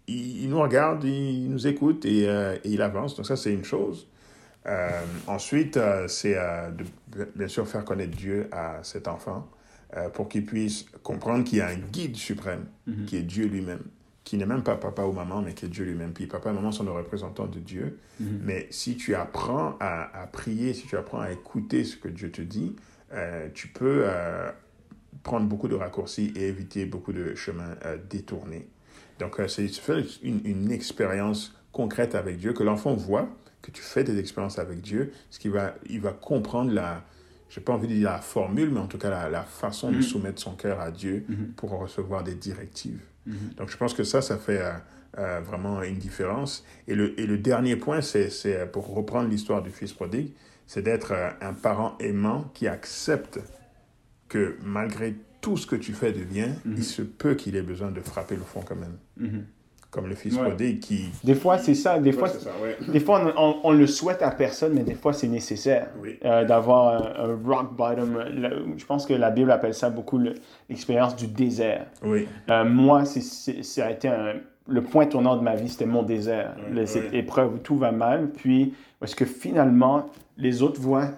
[0.08, 3.16] il, il nous regarde, il nous écoute et, et il avance.
[3.16, 4.08] Donc ça, c'est une chose.
[5.28, 6.36] Ensuite, c'est
[7.16, 9.48] de bien sûr faire connaître Dieu à cet enfant
[9.96, 12.66] euh, pour qu'il puisse comprendre qu'il y a un guide suprême
[13.06, 13.84] qui est Dieu lui-même,
[14.24, 16.12] qui n'est même pas papa ou maman, mais qui est Dieu lui-même.
[16.12, 18.00] Puis papa et maman sont les représentants de Dieu.
[18.20, 22.32] Mais si tu apprends à, à prier, si tu apprends à écouter ce que Dieu
[22.32, 22.76] te dit,
[23.14, 24.52] euh, tu peux euh,
[25.24, 27.76] prendre beaucoup de raccourcis et éviter beaucoup de chemins
[28.10, 28.68] détournés.
[29.20, 33.30] Donc, c'est tu fais une, une expérience concrète avec Dieu, que l'enfant voit
[33.62, 37.04] que tu fais des expériences avec Dieu, ce qui va, il va comprendre la,
[37.50, 39.92] je n'ai pas envie de dire la formule, mais en tout cas la, la façon
[39.92, 43.02] de soumettre son cœur à Dieu pour recevoir des directives.
[43.58, 44.72] Donc, je pense que ça, ça fait euh,
[45.18, 46.64] euh, vraiment une différence.
[46.88, 50.32] Et le, et le dernier point, c'est euh, pour reprendre l'histoire du fils prodigue,
[50.66, 53.40] c'est d'être euh, un parent aimant qui accepte
[54.30, 57.92] que malgré tout ce que tu fais de bien, il se peut qu'il ait besoin
[57.92, 58.98] de frapper le fond quand même.
[59.98, 60.44] Comme le fils Ouais.
[60.50, 61.06] prodigue qui...
[61.24, 61.98] Des fois, c'est ça.
[61.98, 62.78] Des fois, Ouais, c'est ça, ouais.
[62.92, 66.20] des fois on, on, on le souhaite à personne, mais des fois, c'est nécessaire Oui.
[66.24, 68.20] euh, d'avoir un, un rock bottom.
[68.32, 70.36] Le- je pense que la Bible appelle ça beaucoup le-
[70.70, 71.88] l'expérience du désert.
[72.06, 74.36] Oui, Euh, moi, c'est- c'est- ça a été un-
[74.68, 76.54] le point tournant de ma vie, c'était mon désert.
[76.86, 77.18] Cette ouais.
[77.20, 78.28] épreuve où tout va mal.
[78.30, 80.06] Puis, parce que finalement,
[80.38, 81.10] les autres voient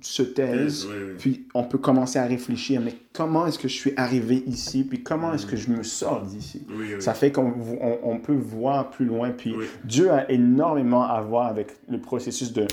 [0.00, 4.42] se taisent, puis on peut commencer à réfléchir, mais comment est-ce que je suis arrivé
[4.46, 6.66] ici, puis comment est-ce que je me sors d'ici?
[6.98, 7.54] Ça fait qu'on
[8.02, 12.66] on, peut voir plus loin, puis Dieu a énormément à voir avec le processus de,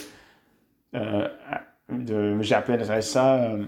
[0.95, 1.28] euh,
[1.89, 3.65] de j'appellerais ça, euh,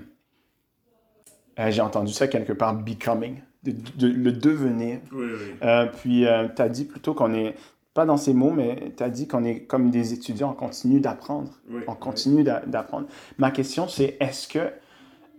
[1.59, 4.99] euh, j'ai entendu ça quelque part, becoming, de, le devenir.
[6.01, 7.55] puis tu as dit plutôt qu'on est
[7.95, 10.99] pas dans ces mots, mais tu as dit qu'on est comme des étudiants, on continue
[10.99, 11.49] d'apprendre.
[11.87, 13.07] on continue d'apprendre.
[13.37, 14.69] Ma question, c'est est-ce que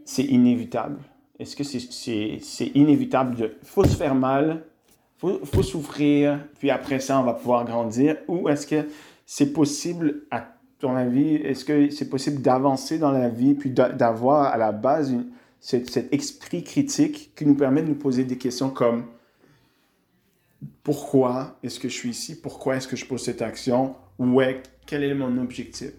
[0.07, 0.97] c'est inévitable?
[1.39, 3.57] Est-ce que c'est inévitable de...
[3.63, 4.63] faut se faire mal,
[5.19, 8.17] faut, faut souffrir, puis après ça, on va pouvoir grandir?
[8.27, 8.89] Ou est-ce que
[9.27, 10.47] c'est possible, à
[10.79, 15.15] ton avis, est-ce que c'est possible d'avancer dans la vie, puis d'avoir à la base
[15.61, 19.05] cet esprit critique qui nous permet de nous poser des questions comme
[20.87, 25.03] pourquoi est-ce que je suis ici, pourquoi est-ce que je pose cette action, ouais, quel
[25.03, 25.91] est mon objectif?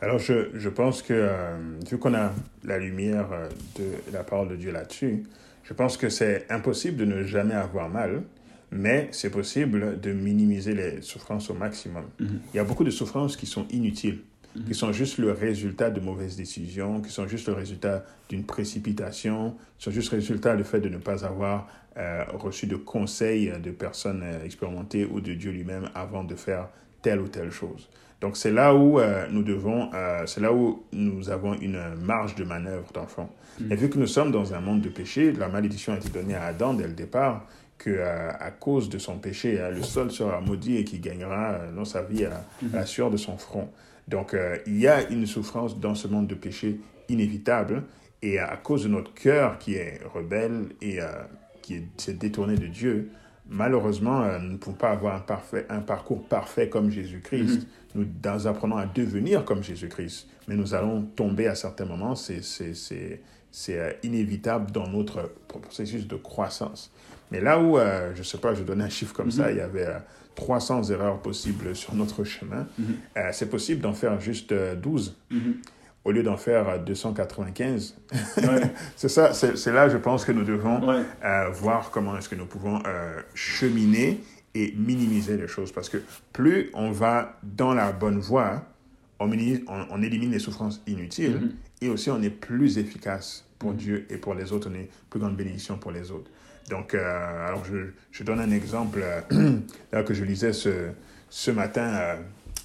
[0.00, 1.56] Alors, je, je pense que, euh,
[1.88, 2.32] vu qu'on a
[2.64, 5.22] la lumière euh, de la parole de Dieu là-dessus,
[5.62, 8.24] je pense que c'est impossible de ne jamais avoir mal,
[8.72, 12.06] mais c'est possible de minimiser les souffrances au maximum.
[12.20, 12.38] Mm-hmm.
[12.52, 14.22] Il y a beaucoup de souffrances qui sont inutiles
[14.64, 19.56] qui sont juste le résultat de mauvaises décisions, qui sont juste le résultat d'une précipitation,
[19.78, 23.50] qui sont juste le résultat du fait de ne pas avoir euh, reçu de conseils
[23.58, 26.68] de personnes euh, expérimentées ou de Dieu lui-même avant de faire
[27.00, 27.88] telle ou telle chose.
[28.20, 29.90] Donc c'est là où euh, nous devons,
[30.26, 33.30] c'est là où nous avons une marge de manœuvre d'enfant.
[33.58, 33.72] Mm.
[33.72, 36.34] Et vu que nous sommes dans un monde de péché, la malédiction a été donnée
[36.34, 37.46] à Adam dès le départ,
[37.78, 42.02] que à cause de son péché, le sol sera maudit et qu'il gagnera dans sa
[42.02, 42.74] vie à, mm-hmm.
[42.74, 43.70] la sueur de son front.
[44.08, 47.82] Donc, euh, il y a une souffrance dans ce monde de péché inévitable.
[48.22, 51.06] Et à cause de notre cœur qui est rebelle et euh,
[51.62, 53.10] qui s'est détourné de Dieu,
[53.48, 57.60] malheureusement, euh, nous ne pouvons pas avoir un, parfait, un parcours parfait comme Jésus-Christ.
[57.60, 57.66] Mm-hmm.
[57.94, 60.28] Nous, nous, apprenons à devenir comme Jésus-Christ.
[60.48, 62.14] Mais nous allons tomber à certains moments.
[62.14, 63.20] C'est
[64.02, 66.92] inévitable dans notre processus de croissance.
[67.32, 67.78] Mais là où,
[68.14, 69.52] je ne sais pas, je donne un chiffre comme ça, mm-hmm.
[69.52, 69.88] il y avait
[70.36, 72.94] 300 erreurs possibles sur notre chemin, mhm.
[73.16, 75.54] euh, c'est possible d'en faire juste 12 euh, mhm.
[76.04, 77.96] au lieu d'en faire 295.
[78.96, 82.46] c'est ça, c'est là, je pense que nous devons euh, voir comment est-ce que nous
[82.46, 82.80] pouvons
[83.34, 84.20] cheminer
[84.54, 85.72] et minimiser les choses.
[85.72, 85.98] Parce que
[86.32, 88.64] plus on va dans la bonne voie,
[89.18, 89.30] on,
[89.90, 91.52] on, élimine les souffrances inutiles mhm.
[91.80, 95.18] et aussi on est plus efficace pour Dieu et pour les autres, on est plus
[95.18, 96.30] grande bénédiction pour les autres.
[96.68, 99.00] Donc, euh, alors je, je, donne un exemple
[99.32, 100.90] euh, que je lisais ce,
[101.30, 102.16] ce matin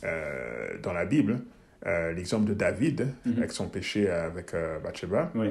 [0.04, 1.40] euh, dans la Bible,
[1.86, 3.38] l'exemple de David mhm.
[3.38, 5.32] avec son péché avec Bathsheba.
[5.36, 5.50] Oui.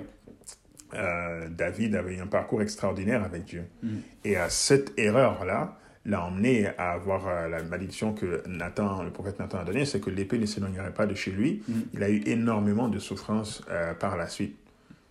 [1.51, 3.65] David avait eu un parcours extraordinaire avec Dieu.
[3.83, 4.01] Mhm.
[4.25, 9.65] Et cette erreur-là l'a emmené à avoir la malédiction que Nathan, le prophète Nathan a
[9.65, 11.63] donnée, c'est que l'épée ne s'éloignerait pas de chez lui.
[11.69, 11.83] Mhm.
[11.95, 13.65] Il a eu énormément de souffrances
[13.99, 14.57] par la suite.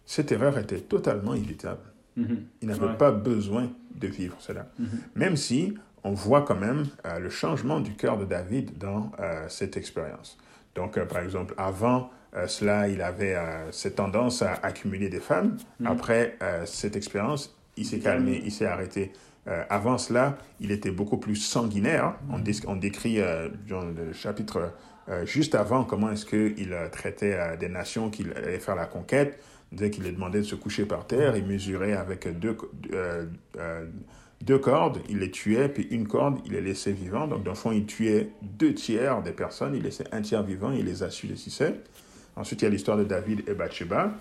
[0.06, 1.82] Cette erreur était totalement évitable.
[2.16, 2.44] Mhm.
[2.62, 4.68] Il n'avait pas besoin de vivre cela.
[4.78, 4.88] Mhm.
[5.16, 9.46] Même si on voit quand même euh, le changement du cœur de David dans euh,
[9.48, 10.38] cette expérience.
[10.76, 12.12] Donc, euh, par exemple, avant
[12.46, 13.36] cela, il avait
[13.72, 15.58] cette tendance à accumuler des femmes.
[15.80, 15.88] Mhm.
[15.88, 19.12] Après cette expérience, il s'est calmé, il s'est arrêté.
[19.68, 22.14] avant cela, il était beaucoup plus sanguinaire.
[22.30, 23.18] On, on, décrit
[23.68, 24.72] dans le chapitre
[25.26, 29.40] juste avant comment est-ce qu'il traitait des nations qu'il allait faire la conquête.
[29.72, 32.58] Dès qu'il lui demandait de se coucher par terre, il mesurait avec deux,
[32.92, 33.26] euh,
[33.58, 33.86] euh,
[34.42, 37.28] deux cordes, il les tuait, puis une corde, il les laissait vivants.
[37.28, 40.72] Donc, dans le fond, il tuait deux tiers des personnes, il laissait un tiers vivant,
[40.72, 41.76] il les assujettissait.
[42.36, 44.14] Ensuite, il y a l'histoire de David et Bathsheba,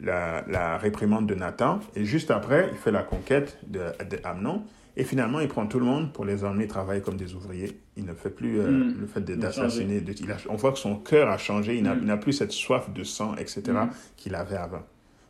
[0.00, 3.82] la, la, réprimande de Nathan, et juste après, il fait la conquête de,
[4.24, 4.62] Amnon.
[4.96, 7.80] Et finalement, il prend tout le monde pour les emmener travailler comme des ouvriers.
[7.96, 8.96] Il ne fait plus euh, mm.
[9.00, 10.04] le fait d'assassiner.
[10.48, 11.76] On voit que son cœur a changé.
[11.76, 12.20] Il n'a mm.
[12.20, 13.90] plus cette soif de sang, etc., mm.
[14.16, 14.82] qu'il avait avant.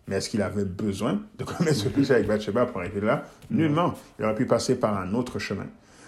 [0.09, 3.25] Mais est-ce qu'il avait besoin de commettre ce péché avec Bathsheba pour arriver là?
[3.51, 3.95] Nullement.
[4.19, 5.67] Il aurait pu passer par un autre chemin.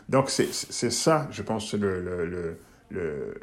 [0.09, 2.59] Donc, c'est ça, je pense, le, le,
[2.91, 3.35] le,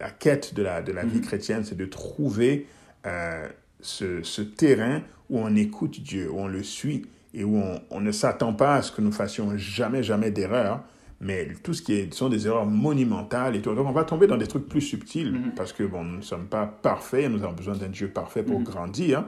[0.00, 2.66] la quête de la, de la vie chrétienne, c'est de trouver
[3.06, 3.48] euh,
[3.80, 8.00] ce, ce, terrain où on écoute Dieu, où on le suit et où on, on
[8.00, 10.82] ne s'attend pas à ce que nous fassions jamais, jamais d'erreur,
[11.20, 13.74] mais tout ce qui est, sont des erreurs monumentales et tout.
[13.74, 15.54] Donc, on va tomber dans des trucs plus subtils mm-hmm.
[15.54, 18.60] parce que, bon, nous ne sommes pas parfaits, nous avons besoin d'un Dieu parfait pour
[18.60, 18.64] mm-hmm.
[18.64, 19.24] grandir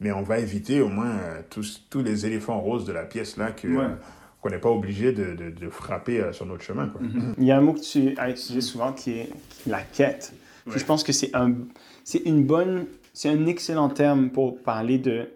[0.00, 3.36] mais on va éviter au moins euh, tous, tous les éléphants roses de la pièce
[3.36, 3.88] là que euh,
[4.40, 6.88] qu'on n'est pas obligé de, de, frapper euh, sur notre chemin.
[6.88, 7.00] Quoi.
[7.00, 7.34] Mhm.
[7.38, 9.30] Il y a un mot que tu as utilisé souvent qui est
[9.66, 10.32] la quête.
[10.68, 11.54] Je pense que c'est un,
[12.02, 15.28] c'est une bonne, c'est un excellent terme pour parler de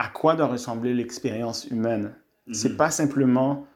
[0.00, 2.14] à quoi doit ressembler l'expérience humaine?
[2.46, 2.54] Ce mhm.
[2.54, 3.66] C'est pas simplement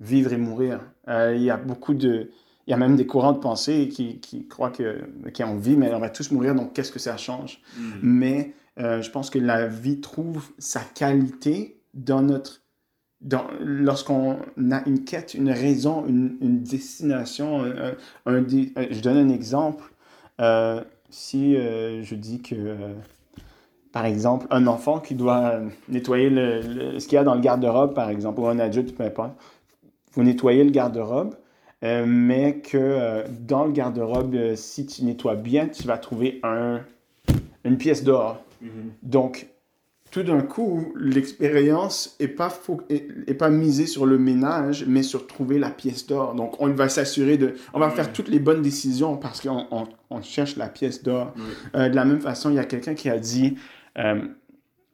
[0.00, 0.80] vivre et mourir.
[1.08, 2.30] il y a beaucoup de,
[2.66, 5.00] il y a même des courants de pensée qui, qui croient que,
[5.36, 7.60] qu'on vit, mais on va tous mourir, donc qu'est-ce que ça change?
[7.76, 7.90] Mm.
[8.02, 12.62] Mais euh, je pense que la vie trouve sa qualité dans notre.
[13.20, 14.38] Dans, lorsqu'on
[14.70, 17.94] a une quête, une raison, une, une destination, un,
[18.24, 19.92] un, je donne un exemple.
[20.40, 22.76] Euh, si euh, je dis que,
[23.92, 27.94] par exemple, un enfant qui doit nettoyer le, ce qu'il y a dans le garde-robe,
[27.94, 29.32] par exemple, ou un adulte, peu importe,
[30.12, 31.34] vous nettoyez le garde-robe,
[31.82, 36.80] mais que dans le garde-robe, si tu nettoies bien, tu vas trouver un,
[37.64, 38.42] une pièce d'or.
[38.60, 38.70] Mhm.
[39.02, 39.46] Donc,
[40.10, 42.52] tout d'un coup, l'expérience n'est pas,
[42.88, 46.34] est, pas misée sur le ménage, mais sur trouver la pièce d'or.
[46.34, 47.54] Donc, on va s'assurer de...
[47.74, 49.66] On va faire toutes les bonnes décisions parce qu'on
[50.10, 51.32] on, cherche la pièce d'or.
[51.76, 53.56] Euh, de la même façon, il y a quelqu'un qui a dit
[53.98, 54.26] euh,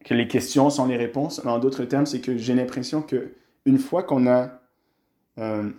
[0.04, 1.44] que les questions sont les réponses.
[1.44, 3.32] En d'autres termes, c'est que j'ai l'impression que
[3.64, 4.60] une fois qu'on a,
[5.38, 5.70] euh,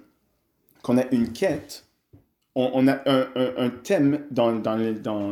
[0.84, 1.86] qu'on a une quête,
[2.56, 4.76] on, a un, thème dans, dans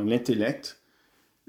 [0.03, 0.79] l'intellect,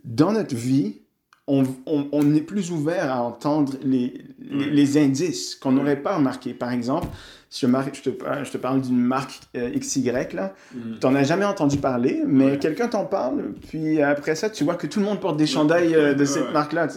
[0.05, 1.03] dans notre vie,
[1.49, 6.53] on, on, est plus ouvert à entendre les, les, indices qu'on n'aurait pas remarqué.
[6.55, 7.07] Par exemple,
[7.51, 8.11] si je, je, te,
[8.45, 10.79] je te parle d'une marque euh, XY, là, mm.
[11.01, 14.75] tu n'en as jamais entendu parler, mais quelqu'un t'en parle, puis après ça, tu vois
[14.75, 16.89] que tout le monde porte des chandails euh, de cette marque-là.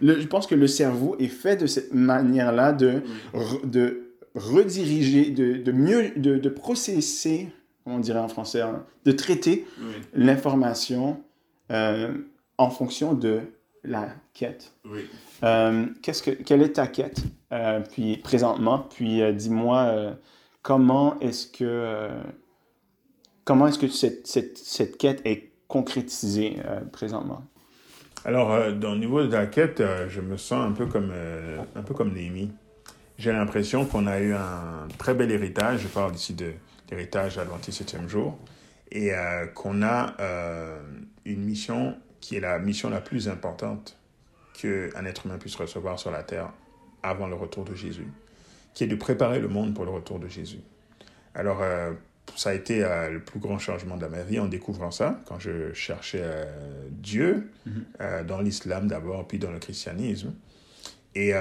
[0.00, 3.02] je pense que le cerveau est fait de cette manière-là de,
[3.64, 7.48] de rediriger, de, de mieux, de, de processer,
[7.84, 9.66] on dirait en français, hein, de traiter
[10.14, 11.20] l'information.
[11.70, 12.08] Euh,
[12.58, 13.40] en fonction de
[13.84, 14.72] la quête.
[14.84, 15.08] Oui.
[15.42, 17.22] Euh, qu'est-ce que, quelle est ta quête,
[17.52, 20.14] euh, puis présentement, puis euh, dis-moi
[20.62, 22.08] comment est-ce que
[23.44, 26.56] comment est-ce que cette, cette, cette, quête est concrétisée
[26.92, 27.42] présentement?
[28.24, 31.12] Alors, dans le niveau de la quête, je me sens un peu comme
[31.74, 32.50] un peu comme Néhémie.
[33.16, 35.80] J'ai l'impression qu'on a eu un très bel héritage.
[35.80, 36.52] Je parle ici de
[36.90, 38.36] l'héritage Adventiste 7e jour,
[38.90, 39.12] et
[39.54, 40.14] qu'on a
[41.24, 43.98] une mission qui est la mission la plus importante
[44.60, 46.52] qu'un être humain puisse recevoir sur la terre
[47.02, 48.08] avant le retour de Jésus,
[48.74, 50.60] qui est de préparer le monde pour le retour de Jésus.
[51.34, 51.92] Alors, euh,
[52.34, 55.38] ça a été euh, le plus grand changement de ma vie en découvrant ça, quand
[55.38, 58.26] je cherchais euh, Dieu, mhm.
[58.26, 60.34] dans l'islam d'abord, puis dans le christianisme.
[61.14, 61.32] Et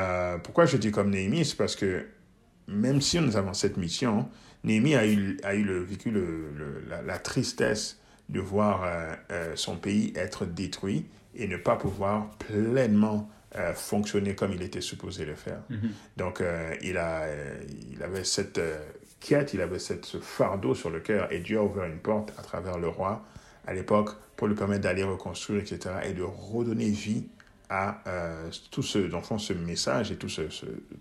[0.43, 2.07] pourquoi je dis comme Néhémie, c'est parce que
[2.67, 4.27] même si nous avons cette mission,
[4.63, 7.99] Néhémie a eu, a eu le, vécu le, la, la, tristesse
[8.29, 11.05] de voir euh, euh, son pays être détruit
[11.35, 15.59] et ne pas pouvoir pleinement euh, fonctionner comme il était supposé le faire.
[15.69, 15.91] Mhm.
[16.17, 16.43] Donc,
[16.81, 17.25] il, a,
[17.91, 18.59] il avait cette
[19.19, 22.33] quête, il avait cette, ce fardeau sur le cœur et Dieu a ouvert une porte
[22.37, 23.23] à travers le roi
[23.65, 27.25] à l'époque pour lui permettre d'aller reconstruire, etc., et de redonner vie
[27.69, 28.01] à
[28.71, 30.43] tout ce, dans fond, ce message et tout ce,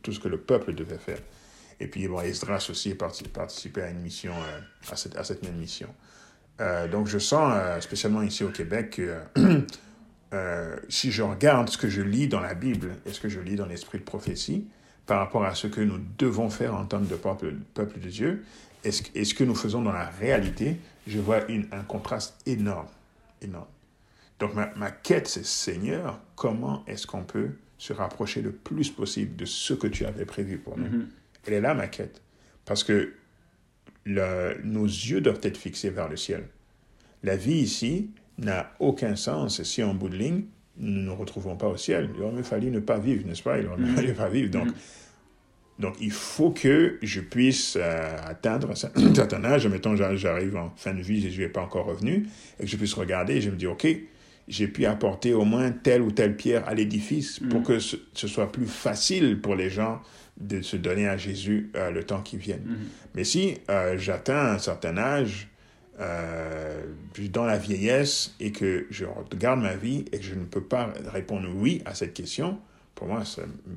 [0.02, 1.20] tout ce que le peuple devait faire.
[1.78, 4.32] Et puis, bon, Esdras aussi participé à une mission,
[4.90, 5.88] à, cette, à cette même mission.
[6.60, 9.20] Euh, donc je sens, euh, spécialement ici au Québec, que
[10.34, 13.40] euh, si je regarde ce que je lis dans la Bible et ce que je
[13.40, 14.66] lis dans l'esprit de prophétie,
[15.06, 18.44] par rapport à ce que nous devons faire en tant que peuple, peuple de Dieu,
[18.84, 22.88] et ce, ce, que nous faisons dans la réalité, je vois une, un contraste énorme.
[23.40, 23.66] énorme.
[24.38, 29.36] Donc ma, ma quête, c'est Seigneur, comment est-ce qu'on peut se rapprocher le plus possible
[29.36, 30.86] de ce que tu avais prévu pour nous?
[30.86, 31.06] Mm-hmm.
[31.46, 32.20] Elle est là, ma quête.
[32.64, 33.14] Parce que
[34.06, 36.44] nos yeux doivent être fixés vers le ciel.
[37.22, 40.44] La vie ici n'a aucun sens si en bout de ligne,
[40.78, 42.10] nous ne nous retrouvons pas au ciel.
[42.16, 43.58] Il aurait fallu ne pas vivre, n'est-ce pas?
[43.58, 44.50] Il aurait fallu ne pas vivre.
[44.50, 44.68] Donc,
[45.78, 49.66] donc, il faut que je puisse euh, atteindre un certain âge.
[49.66, 52.26] Mettons, j'arrive en fin de vie, Jésus n'est pas encore revenu,
[52.58, 53.86] et que je puisse regarder et je me dis, OK,
[54.48, 57.64] j'ai pu apporter au moins telle ou telle pierre à l'édifice pour mm.
[57.64, 60.00] que ce, soit plus facile pour les gens
[60.38, 62.56] de se donner à Jésus euh, le temps qui vient.
[62.56, 63.14] Mm-hmm.
[63.14, 65.48] Mais si euh, j'atteins un certain âge,
[65.98, 66.82] euh,
[67.30, 70.92] dans la vieillesse, et que je regarde ma vie et que je ne peux pas
[71.06, 72.58] répondre oui à cette question,
[72.94, 73.22] pour moi,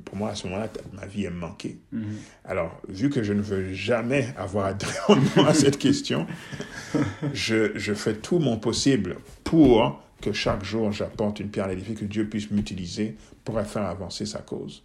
[0.04, 1.78] pour moi à ce moment-là, ma vie est manquée.
[1.94, 2.00] Mm-hmm.
[2.44, 6.26] Alors, vu que je ne veux jamais avoir à répondre à cette question,
[7.32, 11.98] je, je fais tout mon possible pour que chaque jour j'apporte une pierre à l'édifice,
[11.98, 14.82] que Dieu puisse m'utiliser pour faire avancer sa cause.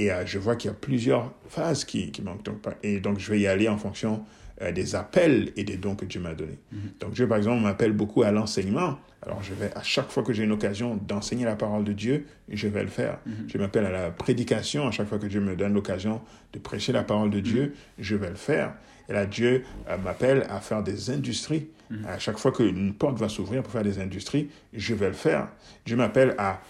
[0.00, 2.42] Et euh, je vois qu'il y a plusieurs phases qui, qui manquent.
[2.42, 4.24] Donc, et donc, je vais y aller en fonction
[4.62, 6.58] euh, des appels et des dons que Dieu m'a donnés.
[6.72, 6.80] Mhm.
[7.00, 8.98] Donc, Dieu, par exemple, m'appelle beaucoup à l'enseignement.
[9.20, 12.24] Alors, je vais, à chaque fois que j'ai une occasion d'enseigner la parole de Dieu,
[12.48, 13.18] je vais le faire.
[13.26, 13.32] Mhm.
[13.48, 14.88] Je m'appelle à la prédication.
[14.88, 16.22] À chaque fois que Dieu me donne l'occasion
[16.54, 17.72] de prêcher la parole de Dieu, mhm.
[17.98, 18.72] je vais le faire.
[19.10, 21.68] Et là, Dieu euh, m'appelle à faire des industries.
[22.06, 25.48] À chaque fois qu'une porte va s'ouvrir pour faire des industries, je vais le faire.
[25.84, 26.60] Dieu m'appelle à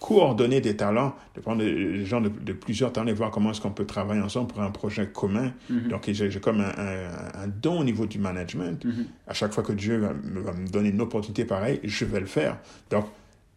[0.00, 3.70] coordonner des talents, de prendre des gens de, plusieurs talents et voir comment est-ce qu'on
[3.70, 5.52] peut travailler ensemble pour un projet commun.
[5.70, 5.88] Mhm.
[5.88, 8.84] Donc, j'ai comme un, un, don au niveau du management.
[8.84, 9.06] Mhm.
[9.26, 10.12] À chaque fois que Dieu va,
[10.52, 12.58] me donner une opportunité pareille, je vais le faire.
[12.90, 13.06] Donc,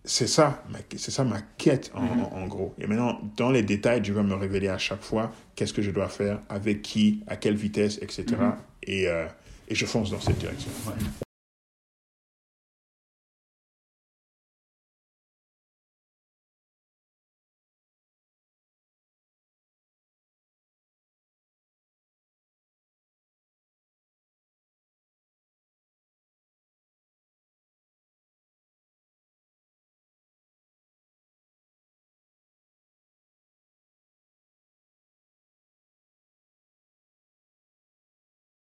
[0.06, 0.64] c'est ça,
[0.96, 2.24] c'est ça ma quête en, mhm.
[2.32, 2.74] en, gros.
[2.80, 5.92] Et maintenant, dans les détails, Dieu va me révéler à chaque fois qu'est-ce que je
[5.92, 8.26] dois faire, avec qui, à quelle vitesse, etc.
[8.84, 9.26] Et, euh,
[9.68, 10.72] et je fonce dans cette direction.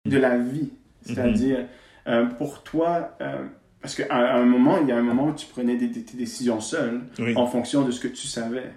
[0.04, 0.70] De la vie.
[1.02, 1.66] C'est-à-dire, mhm.
[2.08, 3.44] euh, pour toi, euh,
[3.80, 7.00] parce qu'à un moment, il y a un moment où tu prenais des, décisions seul
[7.34, 8.70] en fonction de ce que tu savais.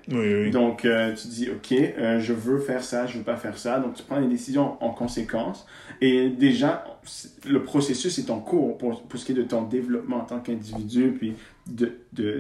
[0.50, 1.78] Donc, euh, tu dis, OK,
[2.20, 3.80] je veux faire ça, je veux pas faire ça.
[3.80, 5.68] Donc, tu prends des décisions en conséquence.
[6.02, 6.84] Et déjà,
[7.48, 10.40] le processus est en cours pour, pour ce qui est de ton développement en tant
[10.40, 11.36] qu'individu, puis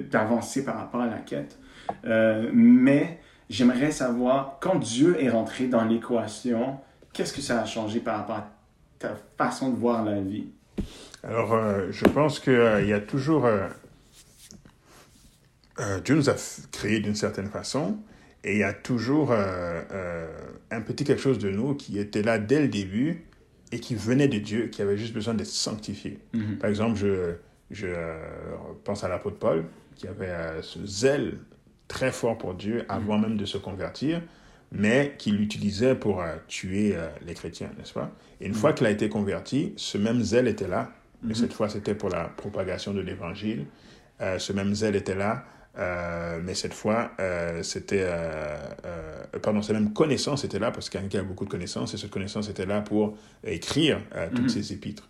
[0.09, 1.59] d'avancer de, par rapport à la quête.
[2.51, 6.77] mais j'aimerais savoir, quand Dieu est rentré dans l'équation,
[7.13, 8.54] qu'est-ce que ça a changé par rapport à
[8.99, 10.47] ta façon de voir la vie?
[11.23, 13.45] Alors, euh, je pense qu'il euh, y a toujours...
[13.45, 13.67] Euh,
[16.03, 16.35] Dieu nous a
[16.71, 17.97] créés d'une certaine façon
[18.45, 22.61] et il y a toujours un petit quelque chose de nous qui était là dès
[22.61, 23.25] le début
[23.73, 26.19] et qui venait de Dieu, qui avait juste besoin d'être sanctifié.
[26.33, 26.57] Mm-hmm.
[26.59, 27.33] Par exemple, je,
[27.71, 27.87] je
[28.85, 29.65] pense à l'apôtre Paul,
[29.95, 31.39] qui avait ce zèle
[31.89, 33.21] très fort pour Dieu avant mm-hmm.
[33.21, 34.21] même de se convertir
[34.71, 38.11] mais qu'il utilisait pour euh, tuer euh, les chrétiens, n'est-ce pas?
[38.41, 38.55] Et une mm.
[38.55, 40.91] fois qu'il a été converti, ce même zèle était là,
[41.21, 41.37] mais mm-hmm.
[41.37, 43.65] cette fois c'était pour la propagation de l'évangile.
[44.21, 45.45] Euh, ce même zèle était là,
[46.41, 47.11] mais cette fois
[47.61, 48.07] c'était...
[49.41, 52.11] pardon, cette même connaissance était là, parce qu'il y a beaucoup de connaissances, et cette
[52.11, 53.99] connaissance était là pour écrire
[54.33, 54.49] toutes mm-hmm.
[54.49, 55.09] ces épîtres.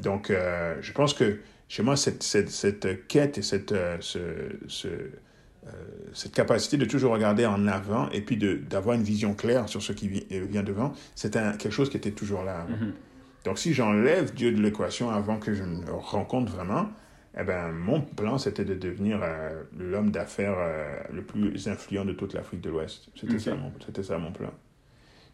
[0.00, 0.32] Donc
[0.80, 4.20] je pense que chez moi, cette, cette, cette quête et cette, ce,
[4.68, 4.88] ce
[6.12, 9.92] cette capacité de toujours regarder en avant et puis d'avoir une vision claire sur ce
[9.92, 12.66] qui euh, vient devant, c'était quelque chose qui était toujours là.
[12.68, 13.44] Mm-hmm.
[13.44, 16.88] Donc si j'enlève Dieu de l'équation avant que je me rencontre vraiment,
[17.38, 20.56] eh ben, mon plan, c'était de devenir euh, l'homme d'affaires
[21.12, 23.08] le plus influent de toute l'Afrique de l'Ouest.
[23.14, 23.52] C'était ça,
[24.02, 24.50] ça, mon plan.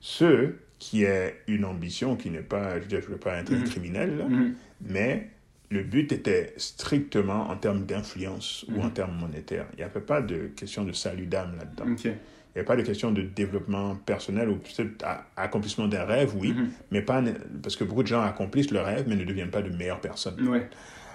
[0.00, 3.64] Ce qui est une ambition qui n'est pas, je ne veux pas être un mm-hmm.
[3.64, 4.52] criminel, mm-hmm.
[4.80, 5.30] mais
[5.72, 8.92] le but était strictement en termes d'influence ou en mhm.
[8.92, 9.66] termes monétaires.
[9.72, 11.96] Il n'y avait pas de question de salut d'âme là-dedans.
[12.04, 12.16] Il n'y
[12.56, 15.04] avait pas de question de développement personnel ou peut-être
[15.36, 16.70] accomplissement d'un rêve, oui, mhm.
[16.90, 17.22] mais pas
[17.62, 20.36] parce que beaucoup de gens accomplissent le rêve mais ne deviennent pas de meilleures personnes.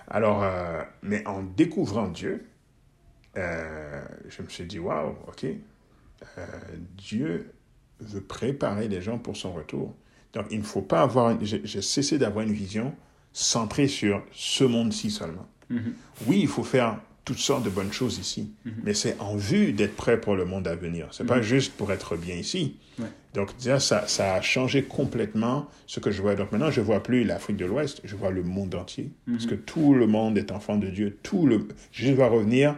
[0.09, 2.47] Alors, euh, mais en découvrant Dieu,
[3.37, 6.45] euh, je me suis dit, waouh, ok, euh,
[6.97, 7.51] Dieu
[7.99, 9.95] veut préparer les gens pour son retour.
[10.33, 12.95] Donc, il ne faut pas avoir, j'ai cessé d'avoir une vision
[13.37, 15.47] centré sur ce monde-ci seulement.
[15.69, 15.93] Mhm.
[16.25, 18.73] Oui, il faut faire toutes sortes de bonnes choses ici, mhm.
[18.83, 21.07] mais c'est en vue d'être prêt pour le monde à venir.
[21.11, 21.43] C'est pas mhm.
[21.43, 22.77] juste pour être bien ici.
[23.35, 26.33] Donc, déjà, ça, ça a changé complètement ce que je vois.
[26.33, 29.11] Donc, maintenant, je vois plus l'Afrique de l'Ouest, je vois le monde entier.
[29.31, 31.19] Parce que tout le monde est enfant de Dieu.
[31.21, 31.67] Tout le...
[31.91, 32.75] Je dois revenir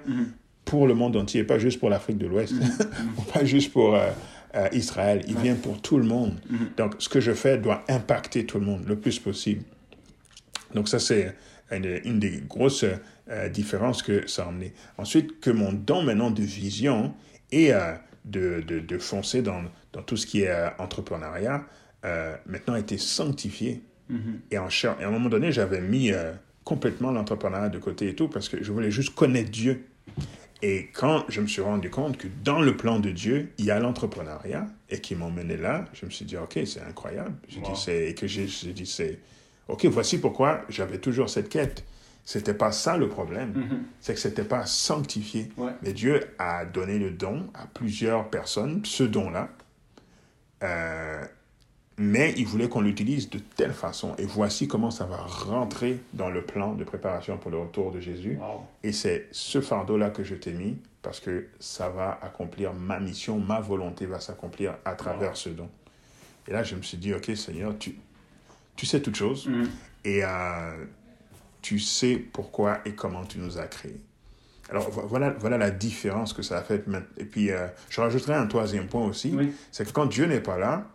[0.66, 2.54] pour le monde entier, pas juste pour l'Afrique de l'Ouest,
[3.34, 4.10] pas juste pour euh,
[4.56, 5.24] euh, Israël.
[5.30, 6.34] Il vient pour tout le monde.
[6.76, 9.64] Donc, ce que je fais doit impacter tout le monde le plus possible.
[10.74, 11.36] Donc ça, c'est
[11.72, 12.86] une, des grosses
[13.30, 14.74] euh, différences que ça a amené.
[14.98, 17.14] Ensuite, que mon don maintenant de vision
[17.52, 17.94] et euh,
[18.26, 19.64] de, de, de, foncer dans,
[19.94, 21.66] dans, tout ce qui est euh, entrepreneuriat,
[22.46, 23.84] maintenant a été sanctifié.
[24.12, 24.18] Mm-hmm.
[24.52, 26.12] Et, en, et à un moment donné, j'avais mis
[26.64, 29.86] complètement l'entrepreneuriat de côté et tout parce que je voulais juste connaître Dieu.
[30.62, 33.72] Et quand je me suis rendu compte que dans le plan de Dieu, il y
[33.72, 37.34] a l'entrepreneuriat et qui m'emmenait là, je me suis dit, OK, c'est incroyable.
[37.48, 39.20] J'ai dit, c'est, et que j'ai dit, c'est,
[39.70, 41.86] OK, voici pourquoi j'avais toujours cette quête.
[42.26, 43.54] C'était pas ça le problème.
[43.56, 43.84] Mhm.
[44.02, 45.50] C'est que c'était pas sanctifié.
[45.82, 49.50] Mais Dieu a donné le don à plusieurs personnes, ce don-là.
[50.64, 51.24] Euh,
[51.98, 54.16] mais il voulait qu'on l'utilise de telle façon.
[54.18, 58.00] Et voici comment ça va rentrer dans le plan de préparation pour le retour de
[58.00, 58.40] Jésus.
[58.84, 63.40] Et c'est ce fardeau-là que je t'ai mis parce que ça va accomplir ma mission,
[63.40, 65.70] ma volonté va s'accomplir à travers ce don.
[66.48, 67.96] Et là, je me suis dit, OK, Seigneur, tu,
[68.80, 69.64] tu sais toutes choses mm.
[70.06, 70.86] et euh,
[71.62, 74.00] tu sais pourquoi et comment tu nous as créés.
[74.70, 76.86] Alors voilà, voilà la différence que ça a fait.
[77.18, 79.36] Et puis euh, je rajouterai un troisième point aussi,
[79.74, 80.88] c'est que quand Dieu n'est pas là,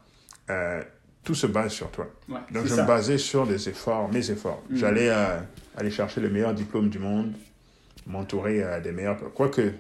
[0.49, 0.83] euh,
[1.25, 2.07] tout se base sur toi.
[2.53, 4.63] Donc je me basais sur des efforts, mes efforts.
[4.71, 4.77] Mm.
[4.77, 5.11] J'allais
[5.77, 7.35] aller chercher le meilleur diplôme du monde,
[8.07, 9.19] m'entourer des meilleurs...
[9.35, 9.73] Quoique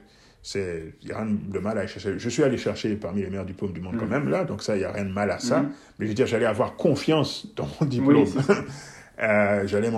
[0.45, 2.19] c'est il n'y a rien de mal à aller chercher.
[2.19, 4.77] Je suis allé chercher parmi les meilleurs diplômes du monde quand même, là, donc ça,
[4.77, 5.63] il n'y a rien de mal à ça.
[5.99, 8.27] Mais je veux dire, j'allais avoir confiance dans mon diplôme.
[9.23, 9.91] euh, j'allais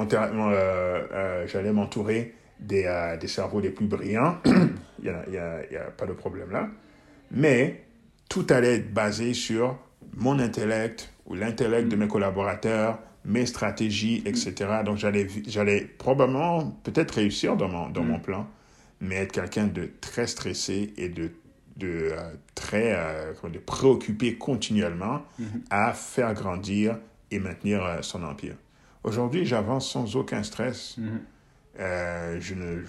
[1.73, 4.39] m'entourer des, des cerveaux les plus brillants.
[4.47, 6.69] il n'y a, y a, y a pas de problème là.
[7.33, 7.83] Mais
[8.29, 9.77] tout allait être basé sur
[10.15, 14.55] mon intellect ou l'intellect de mes collaborateurs, mes stratégies, etc.
[14.85, 18.47] Donc j'allais, j'allais probablement peut-être réussir dans mon, dans mon plan,
[19.01, 21.31] mais être quelqu'un de très stressé et de,
[21.77, 25.23] de euh, très euh, de préoccupé continuellement
[25.71, 26.99] à faire grandir
[27.31, 28.57] et maintenir euh, son empire.
[29.05, 30.97] Aujourd'hui, j'avance sans aucun stress.
[31.79, 32.83] je ne,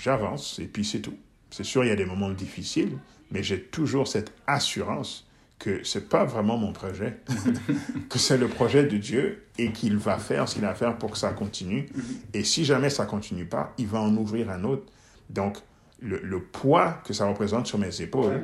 [0.00, 1.16] j'avance et puis c'est tout.
[1.50, 2.98] C'est sûr, il y a des moments difficiles,
[3.30, 5.26] mais j'ai toujours cette assurance
[5.58, 7.20] que c'est pas vraiment mon projet,
[8.10, 10.98] que c'est le projet de Dieu et qu'il va faire ce qu'il a à faire
[10.98, 11.86] pour que ça continue.
[12.32, 14.84] Et si jamais ça continue pas, il va en ouvrir un autre.
[15.30, 15.58] Donc,
[16.00, 18.42] le, le poids que ça représente sur mes épaules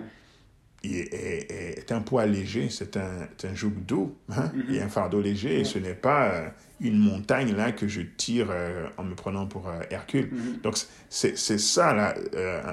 [0.82, 5.20] est, est, est, un poids léger, c'est un, un joug doux hein, et un fardeau
[5.20, 5.60] léger.
[5.60, 6.48] Et ce n'est pas euh,
[6.80, 10.30] une montagne là que je tire euh, en me prenant pour euh, Hercule.
[10.62, 10.78] Donc,
[11.10, 12.14] c'est ça là,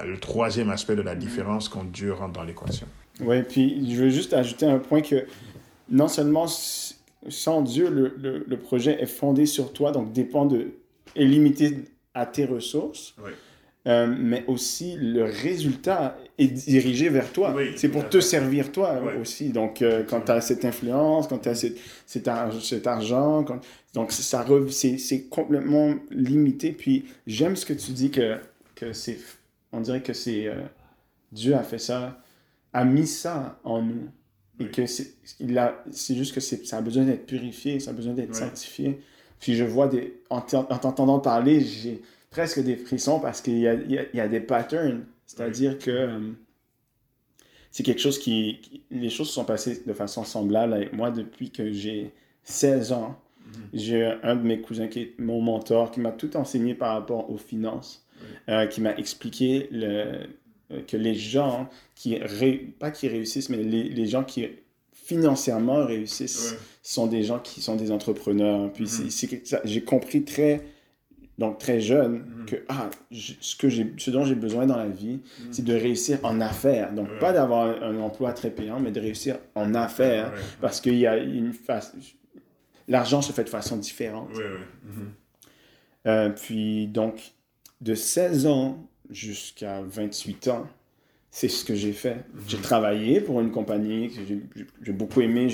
[0.06, 2.86] le troisième aspect de la différence quand Dieu rentre dans l'équation.
[3.20, 5.26] Oui, puis je veux juste ajouter un point que
[5.90, 6.46] non seulement
[7.28, 10.68] sans Dieu, le, le, le projet est fondé sur toi, donc dépend de,
[11.16, 11.84] est limité
[12.14, 13.32] à tes ressources, oui.
[13.86, 17.54] Euh, mais aussi le résultat est dirigé vers toi.
[17.56, 18.26] Oui, c'est pour te fait.
[18.26, 19.12] servir toi Oui.
[19.20, 19.50] aussi.
[19.50, 23.44] Donc, euh, quand tu as cette influence, quand tu as cet, cet, ar- cet argent,
[23.44, 23.60] quand-
[23.94, 26.72] donc ça c'est complètement limité.
[26.72, 28.38] Puis j'aime ce que tu dis que,
[28.74, 29.18] que c'est,
[29.72, 30.60] on dirait que c'est euh,
[31.32, 32.20] Dieu a fait ça,
[32.72, 34.08] a mis ça en nous.
[34.60, 34.70] Et Oui.
[34.72, 38.98] que c'est juste que ça a besoin d'être purifié, ça a besoin d'être sanctifié.
[39.40, 40.20] Puis je vois des.
[40.30, 44.16] En t'entendant parler, j'ai presque des frissons parce qu'il y a, il y a- il
[44.16, 45.04] y a des patterns.
[45.26, 46.18] C'est-à-dire que euh,
[47.70, 51.10] c'est quelque chose qui, qui- Les choses se sont passées de façon semblable avec moi
[51.10, 52.12] depuis que j'ai
[52.44, 53.18] 16 ans.
[53.72, 57.30] J'ai un de mes cousins qui est mon mentor, qui m'a tout enseigné par rapport
[57.30, 58.06] aux finances,
[58.50, 60.26] euh, qui m'a expliqué le,
[60.70, 64.46] euh, que les gens qui, ré- pas qui réussissent, mais les, les gens qui
[64.92, 66.58] financièrement réussissent Ouais.
[66.82, 68.70] sont des gens qui sont des entrepreneurs.
[68.72, 70.60] Puis ça- j'ai compris très,
[71.38, 72.46] donc très jeune Mhm.
[72.46, 75.52] que ah, ce, que ce dont j'ai besoin dans la vie, Mhm.
[75.52, 76.92] c'est de réussir en affaires.
[76.92, 77.18] Donc Ouais.
[77.18, 80.32] pas d'avoir un, un emploi très payant, mais de réussir en affaires.
[80.32, 80.38] Ouais.
[80.60, 81.94] Parce qu'il y a une face...
[82.88, 84.30] L'argent se fait de façon différente.
[84.34, 84.44] Ouais.
[84.84, 85.10] Mhm.
[86.06, 87.32] Euh, puis donc,
[87.80, 90.66] de 16 ans jusqu'à 28 ans,
[91.38, 92.16] c'est ce que j'ai fait.
[92.48, 94.14] J'ai travaillé pour une compagnie que
[94.82, 95.48] j'ai- beaucoup aimé.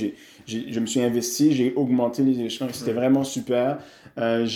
[0.46, 2.68] Je me suis investi, j'ai augmenté les échelons.
[2.72, 3.78] C'était vraiment super.
[4.16, 4.46] Euh,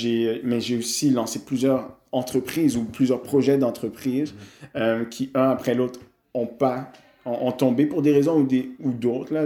[0.42, 4.32] mais j'ai aussi lancé plusieurs entreprises ou plusieurs projets d'entreprises
[4.74, 6.00] euh, qui, un après l'autre,
[6.32, 6.90] ont pas
[7.26, 9.44] ont, ont tombé pour des raisons ou des ou d'autres là.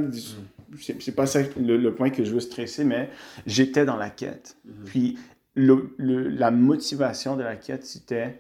[0.81, 3.11] C'est c'est pas ça le, le point que je veux stresser, mais
[3.45, 4.57] j'étais dans la quête.
[4.85, 5.19] Puis
[5.57, 8.37] le, le- la motivation de la quête, c'était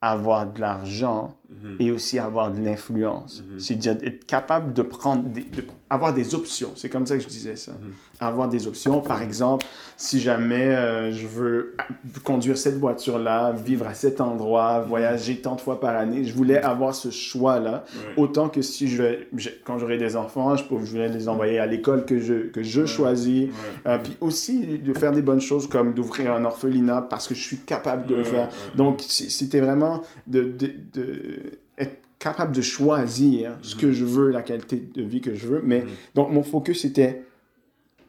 [0.00, 1.76] avoir de l'argent Mhm.
[1.78, 3.44] et aussi avoir de l'influence.
[3.58, 6.70] C'est-à-dire être capable de prendre, des, de- avoir des options.
[6.74, 7.72] C'est comme ça que je disais ça.
[8.18, 9.00] Avoir des options.
[9.00, 9.64] Par exemple,
[9.96, 11.76] si jamais euh, je veux
[12.24, 16.58] conduire cette voiture-là, vivre à cet endroit, voyager tant de fois par année, je voulais
[16.58, 17.84] avoir ce choix-là.
[18.16, 21.28] Autant que si je vais, je- quand j'aurai des enfants, je, peux- je voulais les
[21.28, 23.50] envoyer à l'école que je, que je choisis.
[23.86, 27.42] Euh, puis aussi de faire des bonnes choses comme d'ouvrir un orphelinat parce que je
[27.42, 28.48] suis capable de le faire.
[28.74, 31.35] Donc c'était vraiment de, de, de
[31.78, 35.62] être capable de choisir ce que je veux, la qualité de vie que je veux.
[35.64, 35.88] Mais Mhm.
[36.14, 37.24] donc mon focus était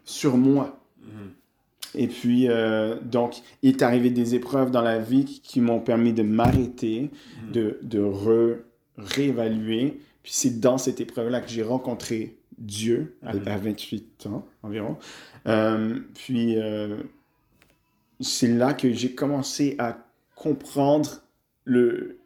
[0.04, 0.80] sur moi.
[1.02, 1.30] Mhm.
[1.94, 5.80] Et puis, euh, donc, il est arrivé des épreuves dans la vie qui, qui m'ont
[5.80, 7.10] permis de m'arrêter,
[7.52, 8.58] de, de re-
[8.98, 9.98] réévaluer.
[10.22, 14.96] Puis c'est dans cette épreuve-là que j'ai rencontré Dieu à, à 28 ans environ.
[15.46, 16.98] Euh, puis, euh,
[18.20, 19.96] c'est là que j'ai commencé à
[20.34, 21.22] comprendre
[21.64, 22.17] le...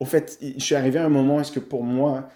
[0.00, 2.28] Au fait, je suis arrivé à un moment où est-ce que pour moi,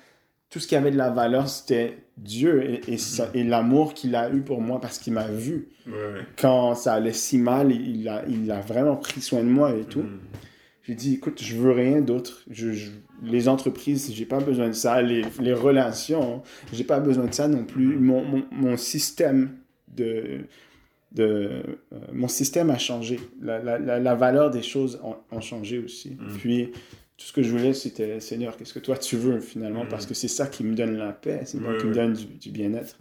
[0.51, 2.99] tout ce qui avait de la valeur, c'était Dieu et, et,
[3.35, 5.69] et l'amour qu'il a eu pour moi parce qu'il m'a vu.
[5.87, 5.93] Ouais.
[6.39, 9.85] Quand ça allait si mal, il a, il a vraiment pris soin de moi et
[9.85, 10.03] tout.
[10.03, 10.21] Mhm.
[10.85, 12.43] J'ai dit, écoute, je veux rien d'autre.
[12.51, 12.91] Je, je-
[13.23, 15.01] les entreprises, j'ai pas besoin de ça.
[15.01, 16.43] Les, les relations,
[16.73, 17.97] j'ai pas besoin de ça non plus.
[17.97, 19.57] Mon, mon, mon système
[19.97, 20.41] de,
[21.13, 21.63] de euh,
[22.13, 23.19] mon système a changé.
[23.41, 25.01] La, la, la, la valeur des choses
[25.33, 26.19] ont changé aussi.
[26.39, 26.71] Puis
[27.17, 29.87] tout ce que je voulais, c'était Seigneur, qu'est-ce que toi tu veux finalement?
[29.87, 32.25] Parce que c'est ça qui me donne la paix, c'est Ouais, qui me donne du,
[32.27, 32.99] du bien-être.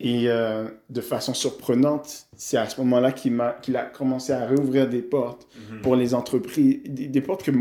[0.00, 4.46] Et euh, de façon surprenante, c'est à ce moment-là qu'il m'a- qu'il a commencé à
[4.46, 5.80] réouvrir des portes Mhm.
[5.82, 7.52] pour les entreprises, des, des portes que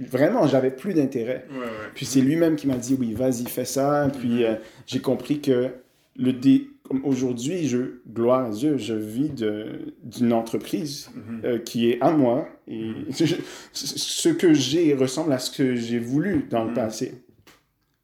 [0.00, 1.46] vraiment, j'avais plus d'intérêt.
[1.94, 4.08] Puis c'est lui-même qui m'a dit, oui, vas-y, fais ça.
[4.20, 4.54] Puis euh,
[4.86, 5.70] j'ai compris que
[6.16, 6.68] le dé...
[7.02, 11.44] aujourd'hui, je, gloire à Dieu, je vis d'une entreprise mm-hmm.
[11.44, 12.48] euh, qui est à moi.
[12.68, 13.38] Et mm-hmm.
[13.72, 16.74] ce que j'ai ressemble à ce que j'ai voulu dans le mm-hmm.
[16.74, 17.24] passé.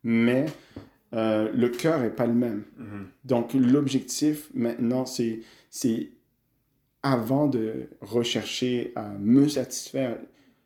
[0.02, 0.46] Mais
[1.14, 2.64] euh, le cœur n'est pas le même.
[3.24, 5.40] Donc l'objectif maintenant, c'est
[7.02, 10.18] avant de rechercher à me satisfaire,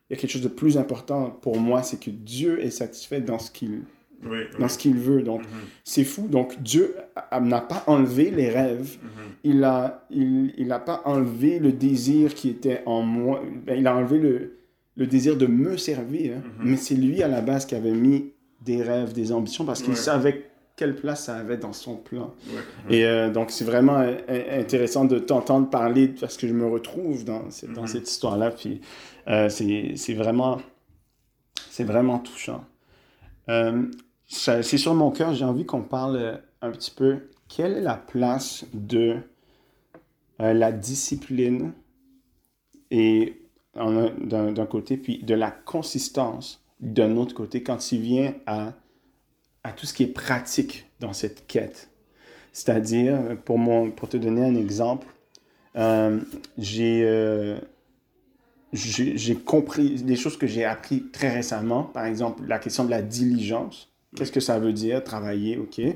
[0.09, 3.21] il y a quelque chose de plus important pour moi, c'est que Dieu est satisfait
[3.21, 3.83] dans ce qu'il
[4.59, 5.21] dans ce qu'il veut.
[5.21, 5.69] Donc, mm-hmm.
[5.83, 6.27] c'est fou.
[6.27, 6.95] Donc, Dieu
[7.41, 8.97] n'a pas enlevé les rêves.
[8.97, 9.31] Mm-hmm.
[9.43, 13.41] Il n'a il, il a pas enlevé le désir qui était en moi.
[13.65, 14.57] Ben, il a enlevé le,
[14.95, 16.35] le désir de me servir.
[16.35, 16.41] Mm-hmm.
[16.61, 19.95] Mais c'est lui, à la base, qui avait mis des rêves, des ambitions, parce qu'il
[19.95, 22.33] savait quelle place ça avait dans son plan.
[22.89, 27.23] Et euh, donc, c'est vraiment euh, intéressant de t'entendre parler parce que je me retrouve
[27.23, 27.43] dans,
[27.73, 27.87] dans mhm.
[27.87, 28.51] cette histoire-là.
[28.51, 28.81] Puis,
[29.27, 30.59] euh, c'est vraiment,
[31.79, 32.65] vraiment touchant.
[34.27, 37.29] C'est sur mon cœur, j'ai envie qu'on parle un petit peu.
[37.47, 39.17] Quelle est la place de
[40.39, 41.73] la discipline
[42.91, 43.41] et
[43.75, 48.73] d'un côté, puis de la consistance d'un autre côté quand il vient à
[49.75, 51.89] tout ce qui est pratique dans cette quête.
[52.51, 53.59] C'est-à-dire, pour,
[53.95, 55.07] pour te donner un exemple,
[55.75, 56.21] euh, euh,
[56.57, 57.03] j'ai
[58.75, 61.83] j'ai compris des choses que j'ai appris très récemment.
[61.83, 63.91] Par exemple, la question de la diligence.
[64.15, 65.77] Qu'est-ce que ça veut dire Travailler, ok.
[65.77, 65.95] Mm-hmm.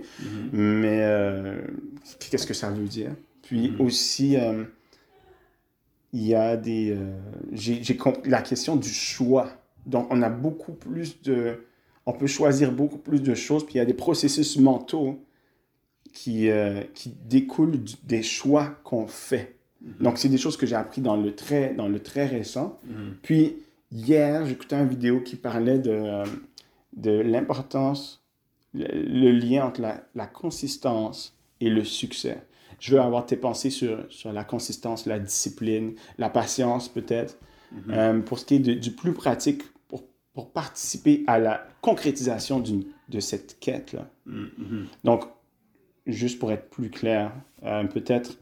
[0.52, 1.62] Mais euh,
[2.20, 3.12] qu'est-ce que ça veut dire?
[3.44, 3.82] Puis mm-hmm.
[3.82, 4.38] aussi,
[6.14, 6.98] il y a des.
[7.54, 9.50] j'ai compris la question du choix.
[9.86, 11.60] Donc, on a beaucoup plus de
[12.10, 15.24] on peut choisir beaucoup plus de choses, puis il y a des processus mentaux
[16.12, 19.59] qui, euh, qui découlent des choix qu'on fait.
[19.82, 19.94] Mhm.
[20.02, 22.80] Donc, c'est des choses que j'ai appris dans le très, dans le très récent.
[22.86, 23.16] Mhm.
[23.22, 23.58] Puis,
[23.92, 26.26] hier, j'écoutais une vidéo qui parlait de, euh,
[26.94, 28.24] de l'importance,
[28.74, 32.44] le, lien entre la, la, consistance et le succès.
[32.80, 37.38] Je veux avoir tes pensées sur, sur la consistance, la discipline, la patience peut-être.
[37.72, 37.82] Mhm.
[37.90, 39.64] Euh, pour ce qui est du plus pratique,
[40.34, 44.10] pour participer à la concrétisation de cette quête-là.
[45.04, 45.26] Donc,
[46.06, 48.38] juste pour être plus clair, euh, peut-être,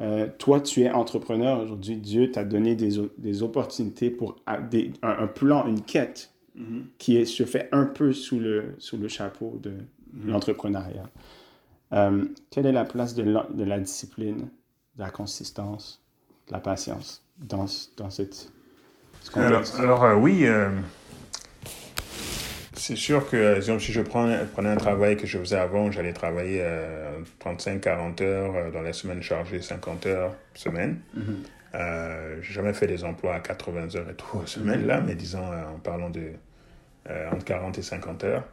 [0.00, 4.36] euh, toi, tu es entrepreneur aujourd'hui, Dieu t'a donné des, des, opportunités pour
[4.70, 6.82] des, un, plan, une quête mm-hmm.
[6.98, 10.26] qui est, se fait un peu sous le, sous le chapeau de mm-hmm.
[10.26, 11.08] l'entrepreneuriat.
[11.92, 14.48] Euh, quelle est la place de la, de la, discipline,
[14.96, 16.02] de la consistance,
[16.48, 17.66] de la patience dans,
[17.96, 18.52] dans cette,
[19.22, 19.76] ce contexte?
[19.78, 20.44] Alors, alors oui,
[22.86, 26.64] c'est sûr que, exemple, si je prenais un travail que je faisais avant, j'allais travailler
[27.44, 31.00] 35-40 euh, heures euh, dans la semaine chargée, 50 heures semaine.
[31.14, 32.42] Mm -hmm.
[32.42, 35.78] j'ai jamais fait des emplois à 80 heures et tout semaine là, mais disons en
[35.80, 36.26] parlant de
[37.32, 38.44] entre 40 et 50 heures.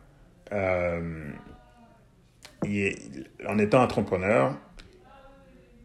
[2.65, 2.95] Et
[3.47, 4.55] en étant entrepreneur,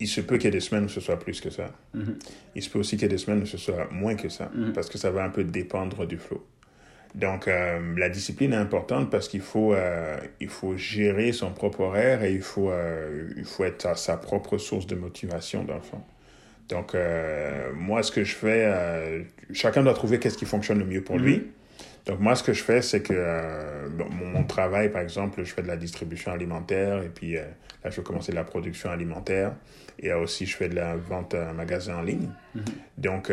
[0.00, 1.68] il se peut qu'il y ait des semaines où ce soit plus que ça.
[1.94, 2.18] Mhm.
[2.54, 4.50] Il se peut aussi qu'il y ait des semaines où ce soit moins que ça,
[4.54, 4.72] mhm.
[4.72, 6.44] parce que ça va un peu dépendre du flow.
[7.14, 11.80] Donc, euh, la discipline est importante parce qu'il faut, euh, il faut gérer son propre
[11.80, 15.76] horaire et il faut, euh, il faut être à sa propre source de motivation, dans
[15.76, 16.02] le fond.
[16.68, 16.94] Donc,
[17.74, 21.38] moi, ce que je fais, chacun doit trouver qu'est-ce qui fonctionne le mieux pour lui.
[21.38, 21.44] Mhm.
[22.04, 25.66] Donc, moi, ce que je fais, c'est que mon, travail, par exemple, je fais de
[25.66, 27.44] la distribution alimentaire et puis là,
[27.86, 29.54] je vais commencer de la production alimentaire
[29.98, 32.28] et aussi, je fais de la vente à un magasin en ligne.
[32.54, 32.62] Mhm.
[32.98, 33.32] Donc,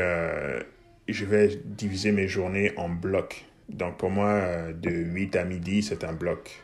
[1.10, 3.46] je vais diviser mes journées en blocs.
[3.70, 6.64] Donc pour moi, euh, de 8 à midi, c'est un bloc.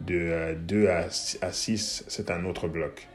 [0.00, 1.08] De 2 euh,
[1.40, 3.06] à 6, c'est un autre bloc.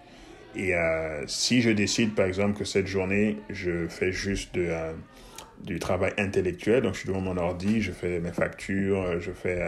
[0.55, 4.71] Et euh, si je décide, par exemple, que cette journée, je fais juste de,
[5.63, 9.67] du travail intellectuel, donc je suis devant mon ordi, je fais mes factures, je fais,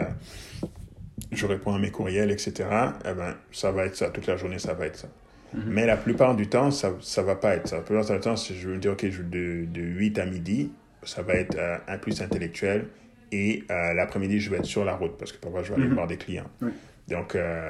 [1.30, 2.68] je réponds à mes courriels, etc.
[3.04, 4.08] Eh ben, ça va être ça.
[4.08, 5.08] Toute la journée, ça va être ça.
[5.54, 5.60] Mm-hmm.
[5.66, 7.76] Mais la plupart du temps, ça ne va pas être ça.
[7.76, 10.72] La plupart du temps, si je veux dire, OK, de, de 8 à midi,
[11.04, 11.56] ça va être
[11.86, 12.86] un plus intellectuel
[13.32, 15.88] et euh, l'après-midi, je vais être sur la route parce que parfois, je vais aller
[15.88, 15.94] mhm.
[15.94, 16.50] voir des clients.
[17.08, 17.68] Donc, euh,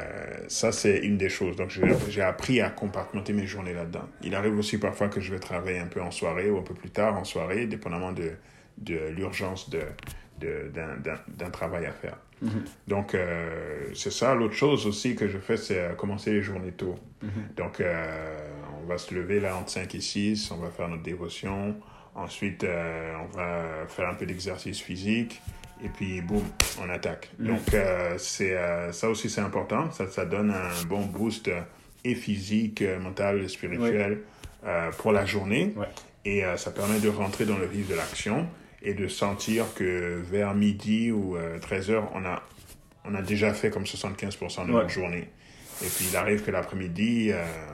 [0.49, 1.57] ça, c'est une des choses.
[1.57, 1.71] Donc,
[2.09, 4.07] j'ai appris à compartimenter mes journées là-dedans.
[4.23, 6.75] Il arrive aussi parfois que je vais travailler un peu en soirée ou un peu
[6.75, 8.33] plus tard en soirée, dépendamment de,
[8.79, 9.81] de l'urgence d'un
[10.41, 12.19] de, travail à faire.
[12.43, 12.65] Mhm.
[12.89, 14.35] Donc, euh, c'est ça.
[14.35, 16.97] L'autre chose aussi que je fais, c'est commencer les journées tôt.
[17.23, 17.31] Mhm.
[17.57, 17.83] Donc,
[18.83, 21.77] on va se lever là entre 5 et 6, on va faire notre dévotion,
[22.21, 25.41] Ensuite, euh, on va faire un peu d'exercice physique.
[25.83, 26.43] Et puis, boum,
[26.83, 27.31] on attaque.
[27.39, 27.47] Mm.
[27.47, 29.91] Donc, euh, c'est, euh, ça aussi, c'est important.
[29.91, 31.51] Ça, ça donne un bon boost
[32.05, 34.21] et physique, mental spirituel
[34.99, 35.75] pour la journée.
[36.25, 38.47] Et ça permet de rentrer dans le vif de l'action.
[38.83, 42.43] et de sentir que vers midi ou 13 heures, on a,
[43.05, 45.29] on a déjà fait comme 75% de notre journée.
[45.83, 47.31] Et puis il arrive que l'après-midi,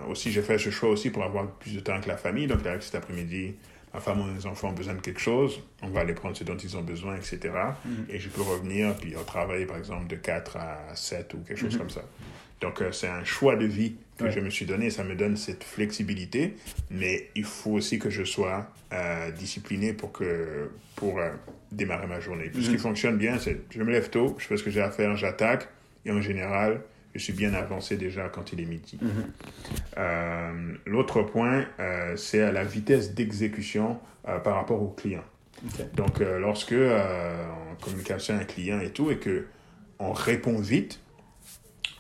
[0.09, 2.49] aussi j'ai fait ce choix aussi pour avoir plus de temps avec la famille.
[2.49, 3.55] Donc il arrive que cet après-midi,
[3.97, 6.45] ma femme ou mes enfants ont besoin de quelque chose, on va aller prendre ce
[6.45, 7.39] dont ils ont besoin, etc.
[7.41, 8.11] Mm-hmm.
[8.11, 11.75] Et je peux revenir, puis travailler par exemple de 4 à 7 ou quelque chose
[11.75, 11.79] mm-hmm.
[11.79, 12.03] comme ça.
[12.61, 15.37] Donc euh, c'est un choix de vie que je me suis donné, ça me donne
[15.37, 16.57] cette flexibilité,
[16.91, 21.31] mais il faut aussi que je sois euh, discipliné pour, que, pour euh,
[21.73, 22.51] démarrer ma journée.
[22.53, 22.79] Ce qui mm-hmm.
[22.79, 25.69] fonctionne bien, c'est je me lève tôt, je fais ce que j'ai à faire, j'attaque,
[26.05, 26.83] et en général,
[27.19, 28.99] je suis bien avancé déjà quand il est midi.
[29.01, 29.11] Mhm.
[29.99, 33.99] Euh, l'autre point, euh, c'est à la vitesse d'exécution
[34.29, 35.25] euh, par rapport au client.
[35.95, 39.47] Donc, lorsque en communication avec un client et tout, et que
[39.99, 41.01] on répond vite,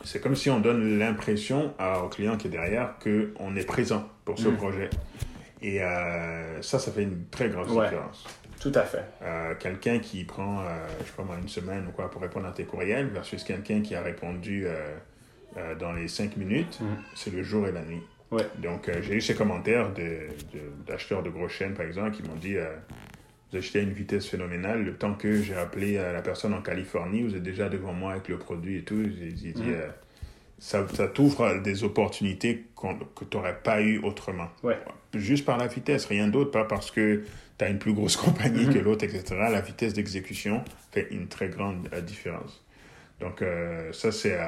[0.04, 1.72] c'est comme si on donne l'impression
[2.04, 4.56] au client qui est derrière qu'on est présent pour ce mhm.
[4.56, 4.90] projet.
[5.62, 5.78] Et
[6.60, 8.26] ça, ça fait une très grosse différence.
[8.60, 9.04] Tout à fait.
[9.58, 10.62] quelqu'un qui prend,
[11.00, 13.82] je sais pas moi, une semaine ou quoi pour répondre à tes courriels versus quelqu'un
[13.82, 14.66] qui a répondu
[15.56, 16.96] euh, dans les cinq minutes, mhm.
[17.14, 18.02] c'est le jour et la nuit.
[18.30, 18.46] Ouais.
[18.58, 19.90] Donc, euh, j'ai eu ces commentaires
[20.86, 22.74] d'acheteurs de, de, gros chaînes, par exemple, qui m'ont dit euh,
[23.50, 24.84] Vous achetez à une vitesse phénoménale.
[24.84, 28.28] Le temps que j'ai appelé la personne en Californie, vous êtes déjà devant moi avec
[28.28, 29.02] le produit et tout.
[29.02, 29.76] J'ai dit mhm.
[30.58, 34.48] Ça, ça t'ouvre des opportunités que tu n'aurais pas eu autrement.
[34.62, 34.78] Ouais.
[35.14, 37.24] Juste par la vitesse, rien d'autre, pas parce que
[37.58, 38.84] tu as une plus grosse compagnie que mhm.
[38.84, 39.24] l'autre, etc.
[39.50, 42.64] La vitesse d'exécution fait une très grande différence.
[43.20, 43.42] Donc,
[43.92, 44.38] ça, c'est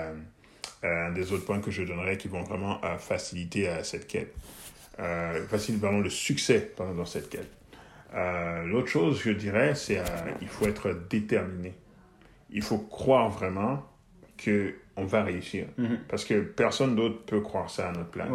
[0.83, 4.35] un des autres points que je donnerais qui vont vraiment euh, faciliter euh, cette quête.
[5.01, 7.51] Euh, faciliter vraiment le succès dans cette quête.
[8.65, 10.03] L'autre chose, je dirais, c'est
[10.41, 11.75] il faut être déterminé.
[12.51, 13.87] Il faut croire vraiment
[14.39, 15.67] que on va réussir.
[15.79, 15.99] Mm-hmm.
[16.09, 18.29] Parce que personne d'autre peut croire ça à notre place.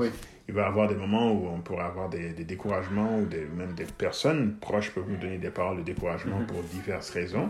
[0.48, 3.74] Il va y avoir des moments où on pourrait avoir des, découragements ou des, même
[3.74, 6.46] des personnes proches peuvent nous donner des paroles de découragement mm-hmm.
[6.48, 7.50] pour diverses raisons.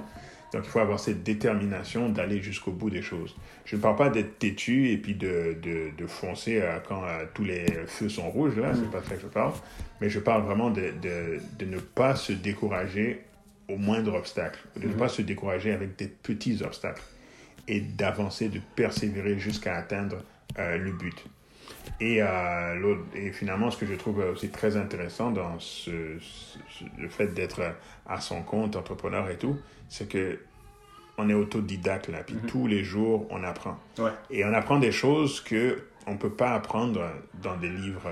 [0.51, 3.35] Donc, il faut avoir cette détermination d'aller jusqu'au bout des choses.
[3.65, 7.25] Je ne parle pas d'être têtu et puis de, de, de foncer euh, quand euh,
[7.33, 8.91] tous les feux sont rouges, là, c'est mm.
[8.91, 9.53] pas ça que je parle.
[9.99, 13.23] Mais je parle vraiment de, de ne pas se décourager
[13.67, 17.01] au moindre obstacle, de ne pas se décourager avec des petits obstacles
[17.67, 20.17] et d'avancer, de persévérer jusqu'à atteindre
[20.59, 21.25] euh, le but.
[21.99, 22.19] Et,
[23.15, 26.17] et, finalement, ce que je trouve aussi très intéressant dans ce,
[26.97, 27.61] le fait d'être
[28.05, 29.57] à son compte, entrepreneur et tout,
[29.89, 30.39] c'est que
[31.17, 32.47] on est autodidacte là, puis mhm.
[32.47, 33.77] tous les jours on apprend.
[34.29, 37.01] Et on apprend des choses que on peut pas apprendre
[37.41, 38.09] dans des livres.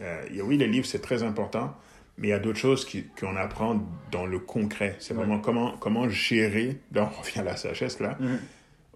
[0.00, 1.76] Euh, oui, les livres c'est très important,
[2.16, 2.88] mais il y a d'autres choses
[3.18, 3.80] qu'on apprend
[4.10, 4.96] dans le concret.
[5.00, 6.78] C'est vraiment comment comment gérer.
[6.92, 8.16] Donc on revient à la sagesse là.
[8.18, 8.38] Mhm.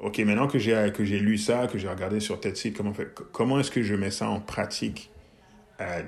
[0.04, 2.92] Ok, maintenant que j'ai que j'ai lu ça, que j'ai regardé sur tel site, comment
[3.32, 5.10] comment est-ce que je mets ça en pratique
[5.80, 6.02] euh,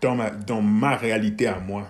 [0.00, 1.88] dans ma dans ma réalité à moi?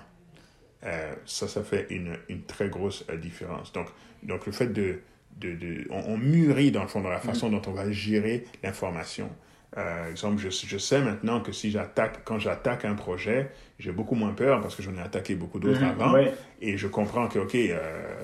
[0.84, 3.74] Euh, ça, ça fait une, une très grosse euh, différence.
[3.74, 3.88] Donc,
[4.22, 5.00] donc le fait de...
[5.38, 7.52] de, de on, mûrit dans le fond dans la façon mm.
[7.52, 9.30] dont on va gérer l'information.
[9.76, 13.50] Euh, exemple, je, je, sais maintenant que si j'attaque, quand j'attaque un projet,
[13.80, 16.00] j'ai beaucoup moins peur parce que j'en ai attaqué beaucoup d'autres mm-hmm.
[16.00, 16.14] avant.
[16.60, 17.80] Et je comprends que, OK, euh,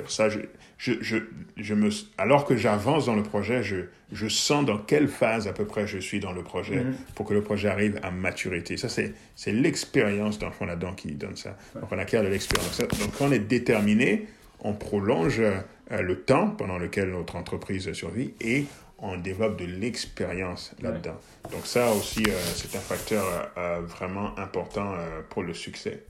[0.07, 0.39] ça, je,
[0.79, 1.17] je, je,
[1.57, 5.53] je, me, alors que j'avance dans le projet, je, je sens dans quelle phase à
[5.53, 7.15] peu près je suis dans le projet mm-hmm.
[7.17, 8.77] pour que le projet arrive à maturité.
[8.77, 11.57] Ça, c'est, c'est l'expérience, le fond, là-dedans qui donne ça.
[11.75, 12.79] Donc, on acquiert de l'expérience.
[12.79, 14.29] Donc, quand on est déterminé,
[14.61, 18.67] on prolonge euh, le temps pendant lequel notre entreprise survit et
[19.03, 21.17] on développe de l'expérience là-dedans.
[21.51, 24.95] Donc ça aussi, euh, c'est un facteur euh, euh, vraiment important
[25.31, 26.05] pour le succès.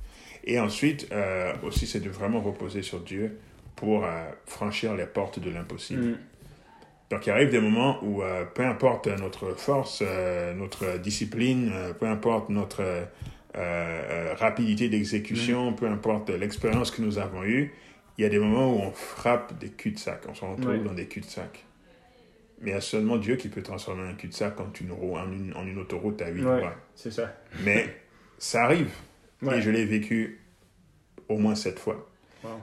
[0.45, 1.07] Et ensuite,
[1.62, 3.38] aussi, c'est de vraiment reposer sur Dieu
[3.76, 4.07] pour
[4.47, 6.03] franchir les portes de l'impossible.
[6.03, 6.18] Mm.
[7.11, 8.22] Donc il arrive des moments où,
[8.55, 10.03] peu importe notre force,
[10.57, 13.07] notre discipline, peu importe notre
[13.55, 15.76] rapidité d'exécution, mm.
[15.76, 17.74] peu importe l'expérience que nous avons eue,
[18.16, 21.07] il y a des moments où on frappe des cul-de-sac, on se retrouve dans des
[21.07, 21.66] cul-de-sac.
[22.61, 25.54] Mais il y a seulement Dieu qui peut transformer un cul-de-sac en une, en, une,
[25.54, 26.62] en une autoroute à 8 ouais,
[26.94, 27.34] C'est ça.
[27.64, 27.96] Mais
[28.38, 28.90] ça arrive.
[29.42, 30.40] Et je l'ai vécu
[31.28, 32.06] au moins sept fois.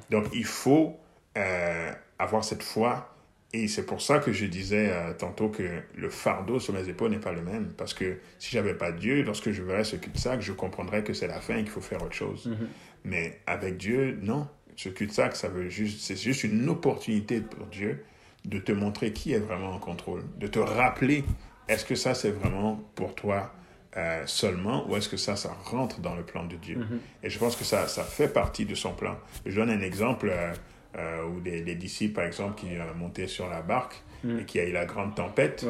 [0.10, 0.98] Donc il faut
[1.38, 3.14] euh, avoir cette foi.
[3.54, 5.64] Et c'est pour ça que je disais euh, tantôt que
[5.96, 7.72] le fardeau sur mes épaules n'est pas le même.
[7.78, 11.28] Parce que si j'avais pas Dieu, lorsque je verrais ce cul-de-sac, je comprendrais que c'est
[11.28, 12.48] la fin et qu'il faut faire autre chose.
[12.48, 12.68] Mm-hmm.
[13.06, 14.48] Mais avec Dieu, non.
[14.76, 18.04] Ce cul-de-sac, ça veut juste, c'est juste une opportunité pour Dieu
[18.48, 21.24] de te montrer qui est vraiment en contrôle, de te rappeler,
[21.68, 23.54] est-ce que ça c'est vraiment pour toi
[23.98, 26.78] euh, seulement ou est-ce que ça, ça rentre dans le plan de Dieu?
[26.78, 27.26] Mm-hmm.
[27.26, 29.18] Et je pense que ça, ça fait partie de son plan.
[29.46, 30.54] Je donne un exemple euh,
[30.98, 34.40] euh, où les, disciples, par exemple, qui montaient sur la barque mm.
[34.40, 35.66] et qui a eu la grande tempête,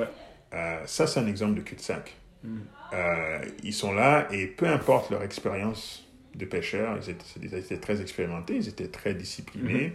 [0.85, 2.15] ça c'est un exemple de cul-de-sac.
[2.43, 2.59] Mm.
[3.63, 7.99] ils sont là et peu importe leur expérience de pêcheurs, ils étaient, ils étaient, très
[7.99, 9.93] expérimentés, ils étaient très disciplinés,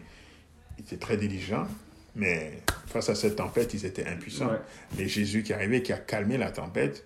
[0.76, 1.68] ils étaient très diligents,
[2.14, 4.50] mais face à cette tempête, ils étaient impuissants.
[4.98, 7.04] Mais Jésus qui est arrivé, qui a calmé la tempête,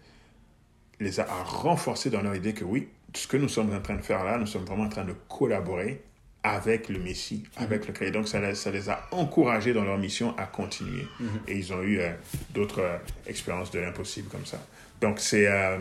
[1.00, 4.02] les a renforcés dans leur idée que oui, ce que nous sommes en train de
[4.02, 6.02] faire là, nous sommes vraiment en train de collaborer
[6.42, 7.64] avec le Messie, mhm.
[7.64, 8.12] avec le Christ.
[8.12, 11.06] Donc ça, ça, les a encouragés dans leur mission à continuer.
[11.18, 11.28] Mhm.
[11.48, 12.12] Et ils ont eu euh,
[12.54, 14.60] d'autres euh, expériences de l'impossible comme ça.
[15.00, 15.78] Donc c'est euh,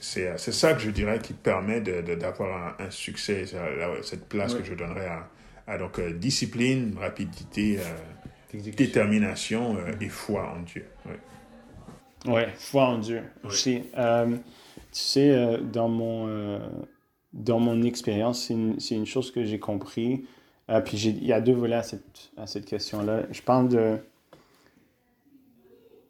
[0.00, 3.44] c'est ça que je dirais qui permet d'avoir de, un, un, succès,
[4.02, 5.28] cette place que je donnerais à,
[5.66, 7.80] à donc, discipline, rapidité,
[8.52, 10.86] détermination et foi en Dieu.
[12.26, 13.82] Ouais, foi en Dieu aussi.
[13.92, 14.40] tu
[14.92, 16.60] sais, dans mon
[17.36, 20.24] dans mon expérience, c'est une, une, chose que j'ai compris.
[20.70, 23.22] Euh, puis il y a deux volets à cette, à cette question-là.
[23.30, 23.98] Je parle de.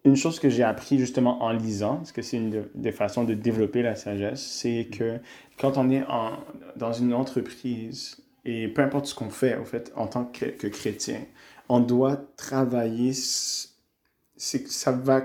[0.05, 3.35] Une chose que j'ai appris justement en lisant, parce que c'est une des façons de
[3.35, 5.19] développer la sagesse, c'est que
[5.59, 6.39] quand on est en,
[6.77, 10.69] dans une entreprise, et peu importe ce qu'on fait, au fait, en tant que, que
[10.69, 11.23] chrétien,
[11.69, 13.13] on doit travailler.
[13.15, 15.23] Ça va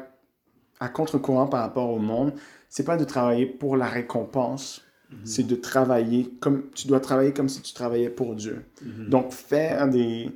[0.79, 2.33] à contre-courant par rapport au monde.
[2.69, 4.81] C'est pas de travailler pour la récompense,
[5.11, 5.17] Mhm.
[5.25, 8.63] c'est de travailler comme tu dois travailler comme si tu travaillais pour Dieu.
[8.83, 9.09] Mhm.
[9.09, 10.31] Donc faire des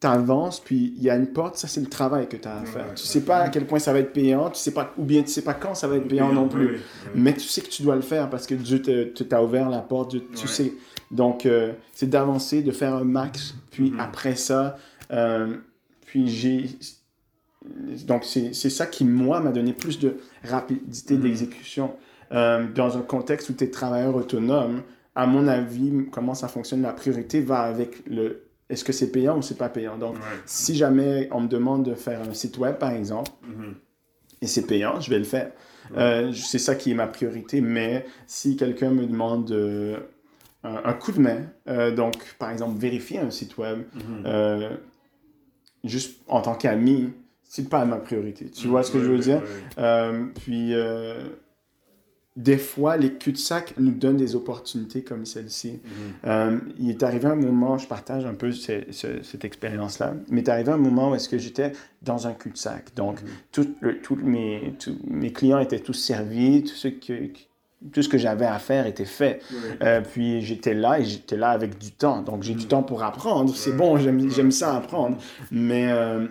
[0.00, 2.64] t'avances puis il y a une porte, ça c'est le travail que tu as à
[2.64, 2.94] faire.
[2.94, 5.22] tu sais pas à quel point ça va être payant, tu sais pas ou bien
[5.22, 6.80] tu sais pas quand ça va être payant non plus.
[7.14, 10.16] Mais tu sais que tu dois le faire parce que Dieu t'a ouvert la porte,
[10.34, 10.72] tu sais.
[11.10, 14.00] Donc euh, c'est d'avancer, de faire un max puis mhm.
[14.00, 14.76] après ça
[15.14, 15.56] euh,
[16.06, 16.66] puis j'ai
[18.06, 21.96] donc c'est ça qui moi m'a donné plus de rapidité d'exécution.
[22.32, 24.82] Euh, dans un contexte où tu es travailleur autonome,
[25.14, 29.38] à mon avis, comment ça fonctionne, la priorité va avec le est-ce que c'est payant
[29.38, 29.98] ou c'est pas payant?
[29.98, 33.74] Donc, si jamais on me demande de faire un site web, par exemple, mm-hmm.
[34.40, 35.52] et c'est payant, je vais le faire.
[35.98, 37.60] Euh, c'est ça qui est ma priorité.
[37.60, 39.98] Mais si quelqu'un me demande euh,
[40.64, 44.78] un, coup de main, donc par exemple vérifier un site web, mm-hmm.
[45.84, 47.10] Juste en tant qu'ami,
[47.42, 48.46] c'est pas ma priorité.
[48.46, 49.42] Tu vois ce que je veux dire?
[50.34, 50.74] puis
[52.36, 55.72] des fois, les cul-de-sac nous donnent des opportunités comme celle-ci.
[55.72, 55.80] Mhm.
[56.26, 60.50] Euh, il est arrivé un moment, je partage un peu cette expérience-là, mais il est
[60.50, 61.72] arrivé un moment où est-ce que j'étais
[62.02, 62.94] dans un cul-de-sac.
[62.96, 64.00] Donc, mhm.
[64.02, 64.74] tous mes,
[65.06, 67.30] mes clients étaient tous servis, tout ce que,
[67.92, 69.42] tout ce que j'avais à faire était fait.
[69.82, 72.22] Euh, puis j'étais là et j'étais là avec du temps.
[72.22, 72.68] Donc j'ai du mhm.
[72.68, 73.54] temps pour apprendre.
[73.54, 75.18] C'est bon, j'aime ça apprendre.
[75.50, 76.26] Mais euh,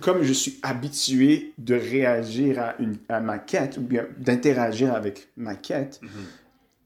[0.00, 5.28] comme je suis habitué de réagir à, une, à ma quête ou bien d'interagir avec
[5.36, 6.10] ma quête, mhm.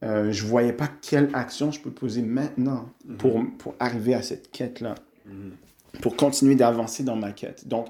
[0.05, 3.17] euh, je ne voyais pas quelle action je peux poser maintenant mhm.
[3.17, 4.95] pour, pour arriver à cette quête-là,
[5.27, 5.53] mhm.
[6.01, 7.69] pour continuer d'avancer dans ma quête.
[7.69, 7.89] Donc,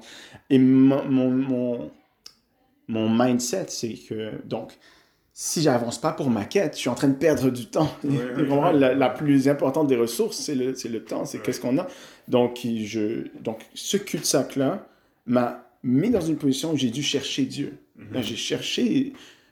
[0.49, 1.91] et mon, mon,
[2.87, 4.77] mon, mindset, c'est que, donc,
[5.37, 7.93] si j'avance pas pour ma quête, je suis en train de perdre du temps.
[8.05, 11.87] Vraiment, la, plus importante des ressources, c'est le, le temps, c'est qu'est-ce qu'on a.
[12.29, 14.87] Donc, je, donc, ce cul-de-sac-là,
[15.25, 17.73] m'a mis dans une position où j'ai dû chercher Dieu.
[17.97, 18.21] Mhm.
[18.23, 19.11] J'ai cherché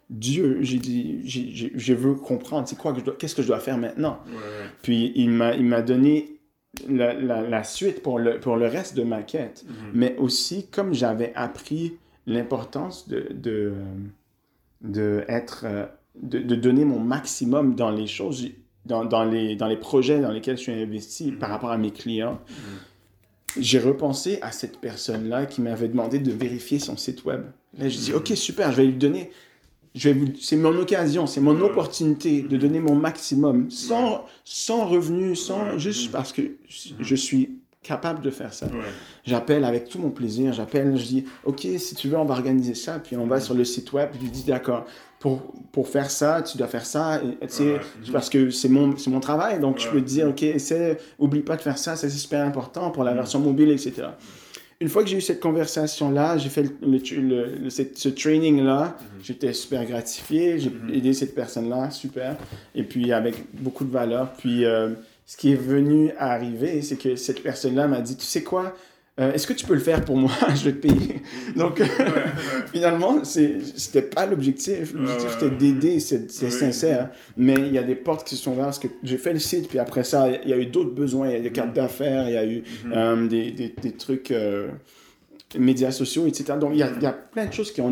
[0.09, 0.59] Dieu.
[0.61, 1.19] J'ai dit,
[1.75, 4.19] je veux comprendre, c'est quoi, qu'est-ce que je dois faire maintenant?
[4.83, 6.37] Puis il m'a, il m'a donné
[6.87, 9.65] la, la, suite pour le, pour le reste de ma quête.
[9.67, 9.75] Mhm.
[9.93, 13.73] Mais aussi, comme j'avais appris l'importance de, de,
[14.83, 15.65] de être,
[16.21, 18.49] de, de, donner mon maximum dans les choses,
[18.85, 21.53] dans, dans, les, dans les projets dans lesquels je suis investi par mhm.
[21.53, 22.39] rapport à mes clients.
[23.57, 27.43] J'ai repensé à cette personne-là qui m'avait demandé de vérifier son site web.
[27.77, 29.31] Là, je dis, OK, super, je vais lui donner.
[29.95, 36.11] C'est mon occasion, c'est mon opportunité de donner mon maximum, sans, sans revenu, sans, juste
[36.11, 38.67] parce que je suis capable de faire ça.
[39.25, 42.75] J'appelle avec tout mon plaisir, j'appelle, je dis, OK, si tu veux, on va organiser
[42.75, 44.85] ça, puis on va sur le site web, je lui dis, d'accord,
[45.19, 47.77] pour, pour faire ça, tu dois faire ça, et,
[48.11, 51.57] parce que c'est mon, mon travail, donc je peux te dire, OK, essaie, oublie pas
[51.57, 53.17] de faire ça, c'est super important pour la mm.
[53.17, 54.07] version mobile, etc.
[54.79, 59.23] Une fois que j'ai eu cette conversation-là, j'ai fait le, ce training-là, mm-hmm.
[59.23, 60.93] j'étais super gratifié, j'ai mm-hmm.
[60.93, 62.35] aidé cette personne-là, super,
[62.75, 64.33] et puis avec beaucoup de valeur.
[64.33, 64.89] Puis euh,
[65.33, 68.75] ce qui est venu à arriver, c'est que cette personne-là m'a dit, tu sais quoi,
[69.19, 70.29] euh, est-ce que tu peux le faire pour moi?
[70.55, 71.23] Je vais te payer.
[71.55, 71.81] Donc,
[72.71, 74.93] finalement, c'était pas l'objectif.
[74.93, 77.09] L'objectif, c'était d'aider, c'est sincère.
[77.35, 79.39] Mais il y a des portes qui se sont ouvertes parce que j'ai fait le
[79.39, 81.29] site, puis après ça, il y a eu d'autres besoins.
[81.29, 81.73] Il y a des cartes mm-hmm.
[81.73, 82.91] d'affaires, il y a eu mm-hmm.
[82.95, 84.67] euh, des, des, des, trucs, euh,
[85.57, 86.59] médias sociaux, etc.
[86.59, 87.89] Donc, il y a, il y a plein de choses qui ont,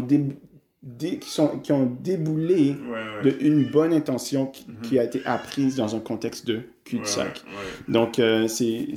[0.99, 2.75] qui sont, qui ont déboulé
[3.23, 4.81] d'une bonne intention mm-hmm.
[4.81, 7.43] qui, a été apprise dans un contexte de cul-de-sac.
[7.87, 8.95] Donc, c'est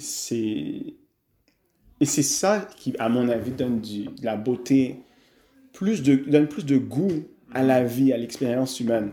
[2.00, 4.96] et c'est ça qui, à mon avis, donne du, de la beauté,
[5.72, 9.12] plus de, donne plus de goût à la vie, à l'expérience humaine.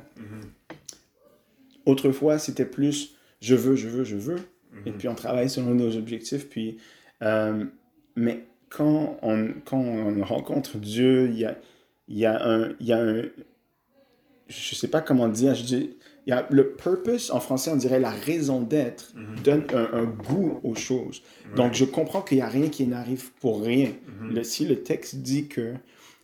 [1.85, 4.39] Autrefois, c'était plus je veux, je veux, je veux.
[4.85, 6.47] Et puis on travaille selon nos objectifs.
[6.47, 6.77] Puis,
[7.23, 7.65] euh,
[8.15, 11.57] mais quand on, quand on rencontre Dieu, il y a,
[12.07, 12.73] il y a un.
[12.79, 13.23] Il y a un
[14.47, 15.55] je sais pas comment dire.
[15.55, 15.97] Je dis,
[16.27, 20.03] il y a le purpose, en français, on dirait la raison d'être, donne un, un
[20.03, 21.21] goût aux choses.
[21.55, 23.93] Donc, je comprends qu'il n'y a rien qui n'arrive pour rien.
[24.29, 25.73] Le- si le texte dit que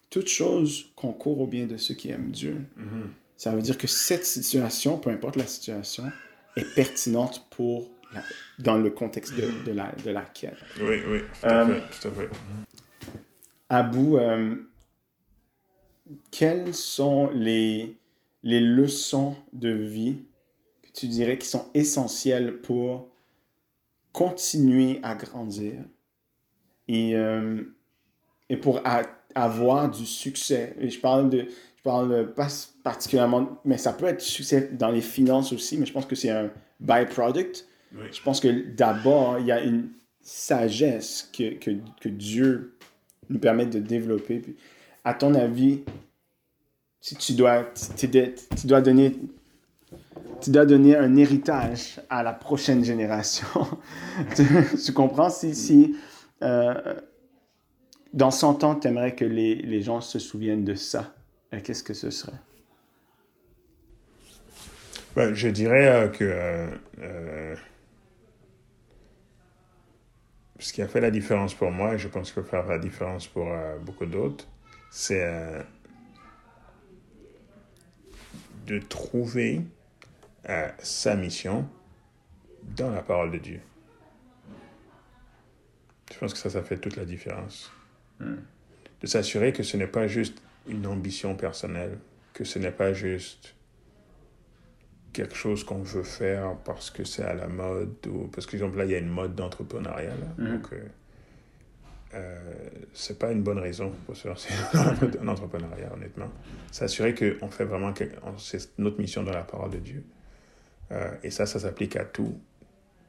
[0.09, 3.09] toute chose concourt au bien de ceux qui aiment Dieu, Mhm.
[3.37, 6.03] ça veut dire que cette situation, peu importe la situation,
[6.57, 8.23] est pertinente pour la-
[8.59, 10.57] dans le contexte de, de la, de la quête.
[10.81, 12.29] Oui, oui, tout à Euh, fait, tout à fait.
[13.69, 14.55] Abou, euh,
[16.31, 17.97] quelles sont les,
[18.43, 20.17] les leçons de vie
[20.81, 23.09] que tu dirais qui sont essentielles pour
[24.11, 25.73] continuer à grandir
[26.87, 27.63] et, euh,
[28.49, 29.03] et pour a-
[29.35, 30.75] avoir du succès?
[30.79, 31.45] Et je parle de,
[31.77, 32.47] je parle pas
[32.83, 36.31] particulièrement, mais ça peut être succès dans les finances aussi, mais je pense que c'est
[36.31, 37.67] un byproduct.
[37.93, 38.05] Oui.
[38.11, 39.89] Je pense que d'abord, il y a une
[40.21, 42.75] sagesse que, que, que Dieu
[43.29, 44.39] nous permet de développer.
[44.39, 44.55] Puis,
[45.07, 45.83] à ton avis,
[46.99, 47.63] si tu dois,
[47.95, 48.09] tu,
[48.67, 49.15] dois donner,
[50.41, 53.47] tu dois donner un héritage à la prochaine génération.
[54.35, 55.29] tu, comprends?
[55.29, 55.95] Si,
[56.43, 56.95] euh,
[58.11, 61.13] dans 100 ans, tu aimerais que les, gens se souviennent de ça,
[61.53, 62.41] euh, qu'est-ce que ce serait?
[65.15, 67.57] Ben, je dirais euh, que
[70.59, 73.25] ce qui a fait la différence pour moi, et je pense va faire la différence
[73.25, 73.47] pour
[73.85, 74.45] beaucoup d'autres,
[74.89, 75.61] c'est euh,
[78.65, 79.61] de trouver
[80.49, 81.67] euh, sa mission
[82.75, 83.61] dans la parole de Dieu.
[86.13, 87.71] Je pense que ça, ça fait toute la différence.
[88.19, 91.99] De s'assurer que ce n'est pas juste une ambition personnelle,
[92.33, 93.55] que ce n'est pas juste
[95.13, 98.77] quelque chose qu'on veut faire parce que c'est à la mode ou parce que exemple
[98.77, 100.13] là il y a une mode d'entrepreneuriat.
[100.37, 100.57] Mhm.
[100.57, 100.83] donc euh,
[102.13, 106.29] euh, c'est pas une bonne raison pour se lancer dans l'entrepreneuriat honnêtement.
[106.71, 107.93] S'assurer que on fait vraiment
[108.37, 110.03] c'est notre mission dans la parole de Dieu.
[110.91, 112.39] Euh, et ça ça s'applique à tout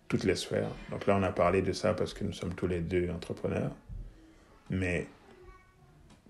[0.08, 0.70] toutes les sphères.
[0.90, 3.74] Donc là on a parlé de ça parce que nous sommes tous les deux entrepreneurs.
[4.70, 5.06] Mais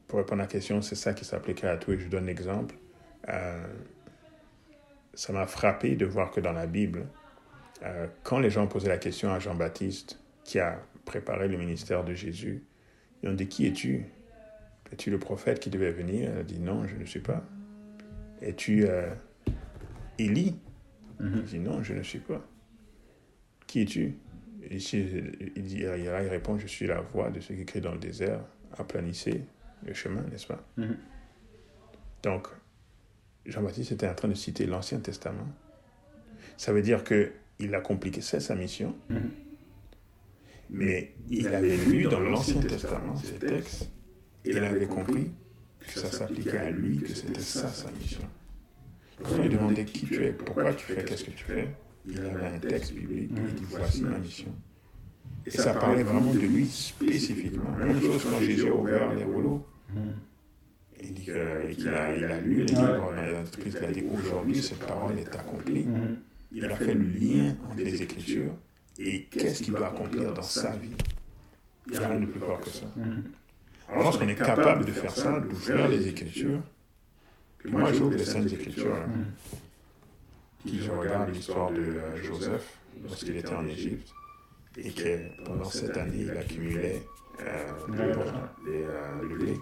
[0.07, 1.93] pour répondre à la question c'est ça qui s'appliquerait à tout.
[1.93, 2.75] Et je vous donne l'exemple.
[3.29, 3.67] Euh,
[5.15, 7.07] ça m'a frappé de voir que dans la Bible,
[7.83, 12.13] euh, quand les gens posaient la question à Jean-Baptiste, qui a préparé le ministère de
[12.15, 12.63] Jésus,
[13.23, 14.05] ils ont dit Qui es-tu?
[14.93, 16.31] Es-tu le prophète qui devait venir?
[16.35, 17.43] Il a dit Non, je ne suis pas.
[18.43, 19.11] Es-tu euh,
[20.19, 20.57] Élie?
[21.21, 22.47] Il dit Non, je ne suis pas.
[23.67, 24.15] Qui es-tu?
[24.71, 25.05] Ici,
[25.57, 28.41] il, dit, il répond Je suis la voix de ceux qui crient dans le désert,
[28.77, 29.43] aplanissez
[29.87, 30.63] le chemin, n'est-ce pas?
[30.77, 30.97] Mhm.
[32.23, 32.49] Donc,
[33.47, 35.49] Jean-Baptiste était en train de citer l'Ancien Testament.
[36.57, 39.31] Ça veut dire que il accomplissait sa mission, Mhm.
[40.71, 43.91] Mais il avait lu dans l'Ancien Testament ces textes
[44.45, 45.31] et il avait compris
[45.81, 48.21] que ça s'appliquait à lui, que c'était ça sa mission.
[49.23, 51.69] Quand il lui demandait qui tu es, pourquoi tu fais, qu'est-ce que tu fais,
[52.07, 54.55] il avait un texte biblique, il dit voici ma mission.
[55.47, 57.71] Et ça parlait vraiment de lui spécifiquement.
[57.79, 59.67] Même chose quand Jésus a ouvert les rouleaux.
[61.01, 61.35] Il dit qu'il
[61.89, 63.15] a, il a lu les livres
[63.67, 65.87] il a dit aujourd'hui cette parole est accomplie.
[66.53, 68.53] Il a fait le lien entre les Écritures
[68.99, 70.91] et qu'est-ce qu'il doit accomplir dans sa vie?
[71.87, 72.87] Il n'y a rien de plus fort que ça.
[73.89, 76.61] Alors lorsqu'on est capable de faire ça, d'ouvrir les Écritures,
[77.65, 79.07] moi j'ouvre les Saintes Écritures, là,
[80.65, 84.13] puis je regarde l'histoire de euh, Joseph lorsqu'il était en Égypte,
[84.77, 87.03] et que pendant cette année il accumulait
[87.41, 87.73] euh,
[88.67, 89.57] les, euh, le blé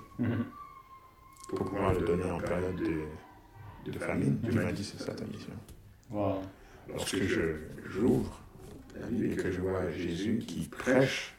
[1.48, 4.38] pour pouvoir le donner en période de, de famine.
[4.38, 5.52] Dieu m'a dit c'est ça ta mission.
[6.10, 6.42] Wow.
[6.88, 7.56] Lorsque je
[7.88, 8.40] j'ouvre
[9.00, 11.34] la Bible et que je vois Jésus qui prêche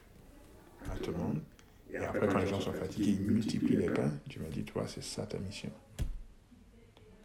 [0.92, 1.42] à tout le monde,
[1.92, 4.84] et après quand les gens sont fatigués, il multiplie les pains, Dieu m'a dit, toi
[4.88, 5.70] c'est ça ta mission.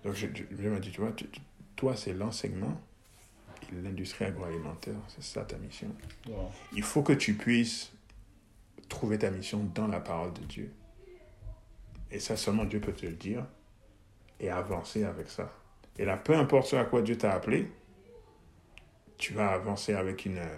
[0.05, 1.41] Donc je- je- Dieu m'a dit, tu vois, tu- tu-
[1.77, 2.81] toi c'est l'enseignement
[3.73, 5.89] et l'industrie agroalimentaire, c'est ça ta mission.
[6.29, 6.51] Wow.
[6.75, 7.93] Il faut que tu puisses
[8.89, 10.71] trouver ta mission dans la parole de Dieu.
[12.11, 13.47] Et ça, seulement Dieu peut te le dire
[14.39, 15.51] et avancer avec ça.
[15.99, 17.71] Et là, peu importe ce à quoi Dieu t'a appelé,
[19.23, 20.57] tu vas avancer avec une, euh,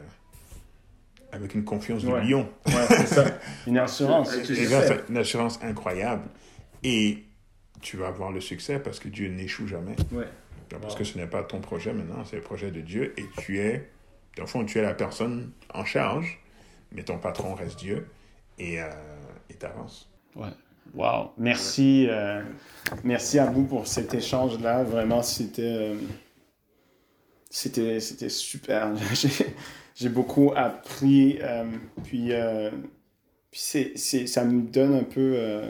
[1.32, 2.24] avec une confiance du Ouais.
[2.24, 2.48] lion.
[2.66, 3.24] Ouais, c'est ça.
[3.66, 4.32] Une assurance.
[4.34, 6.22] Et grâce à une assurance incroyable.
[6.82, 7.24] Et
[7.82, 9.96] tu vas avoir le succès parce que Dieu n'échoue jamais.
[10.12, 10.24] Ouais.
[10.80, 13.12] Parce que ce n'est pas ton projet maintenant, c'est le projet de Dieu.
[13.18, 13.90] Et tu es,
[14.38, 16.40] dans le fond, tu es la personne en charge,
[16.90, 18.08] mais ton patron reste Dieu.
[18.58, 18.88] Et euh,
[19.50, 20.08] et t'avances.
[20.34, 20.48] Ouais.
[20.94, 21.32] Wow.
[21.36, 22.42] Merci, euh,
[23.04, 24.84] merci à vous pour cet échange-là.
[24.84, 25.62] Vraiment, c'était.
[25.62, 25.94] euh,
[27.56, 28.92] c'était super.
[29.94, 31.38] J'ai beaucoup appris.
[31.40, 31.64] Euh,
[32.04, 32.70] puis euh,
[33.50, 33.60] puis
[33.96, 35.62] c'est, ça me donne un peu.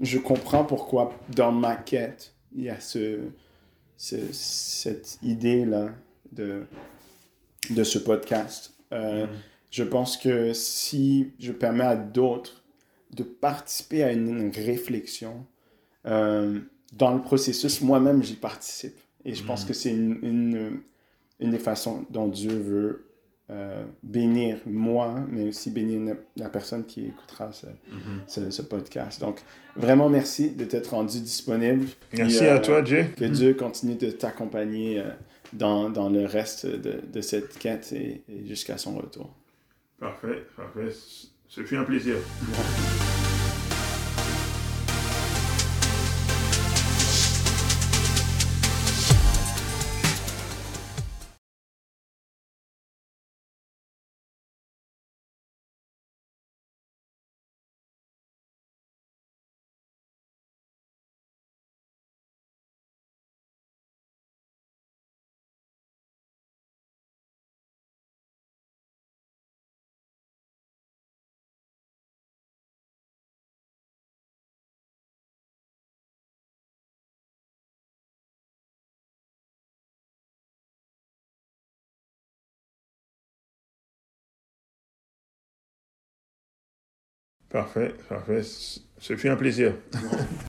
[0.00, 3.20] je comprends pourquoi dans ma quête, il y a ce,
[3.96, 5.90] cette idée-là
[6.32, 6.66] de,
[7.70, 8.74] de ce podcast.
[8.90, 9.28] Mm-hmm.
[9.70, 12.64] Je pense que si je permets à d'autres
[13.12, 15.46] de participer à une, réflexion,
[16.06, 16.60] euh,
[16.92, 18.98] dans le processus, moi-même, j'y participe.
[19.24, 19.68] Et je pense mm.
[19.68, 20.80] que c'est une, une,
[21.40, 23.06] une, des façons dont Dieu veut
[23.50, 28.50] euh, bénir moi, mais aussi bénir la personne qui écoutera ce, mm-hmm.
[28.50, 29.20] ce, podcast.
[29.20, 29.40] Donc,
[29.76, 31.86] vraiment merci de t'être rendu disponible.
[32.16, 33.10] Merci à euh, toi, Jay.
[33.16, 35.02] Que Dieu continue de t'accompagner
[35.52, 39.34] dans, dans, le reste de, de cette quête et jusqu'à son retour.
[39.98, 40.88] Parfait, parfait.
[41.48, 42.14] Ce fut un plaisir.
[87.50, 88.42] Parfait, parfait.
[88.42, 89.74] Ce fut un plaisir.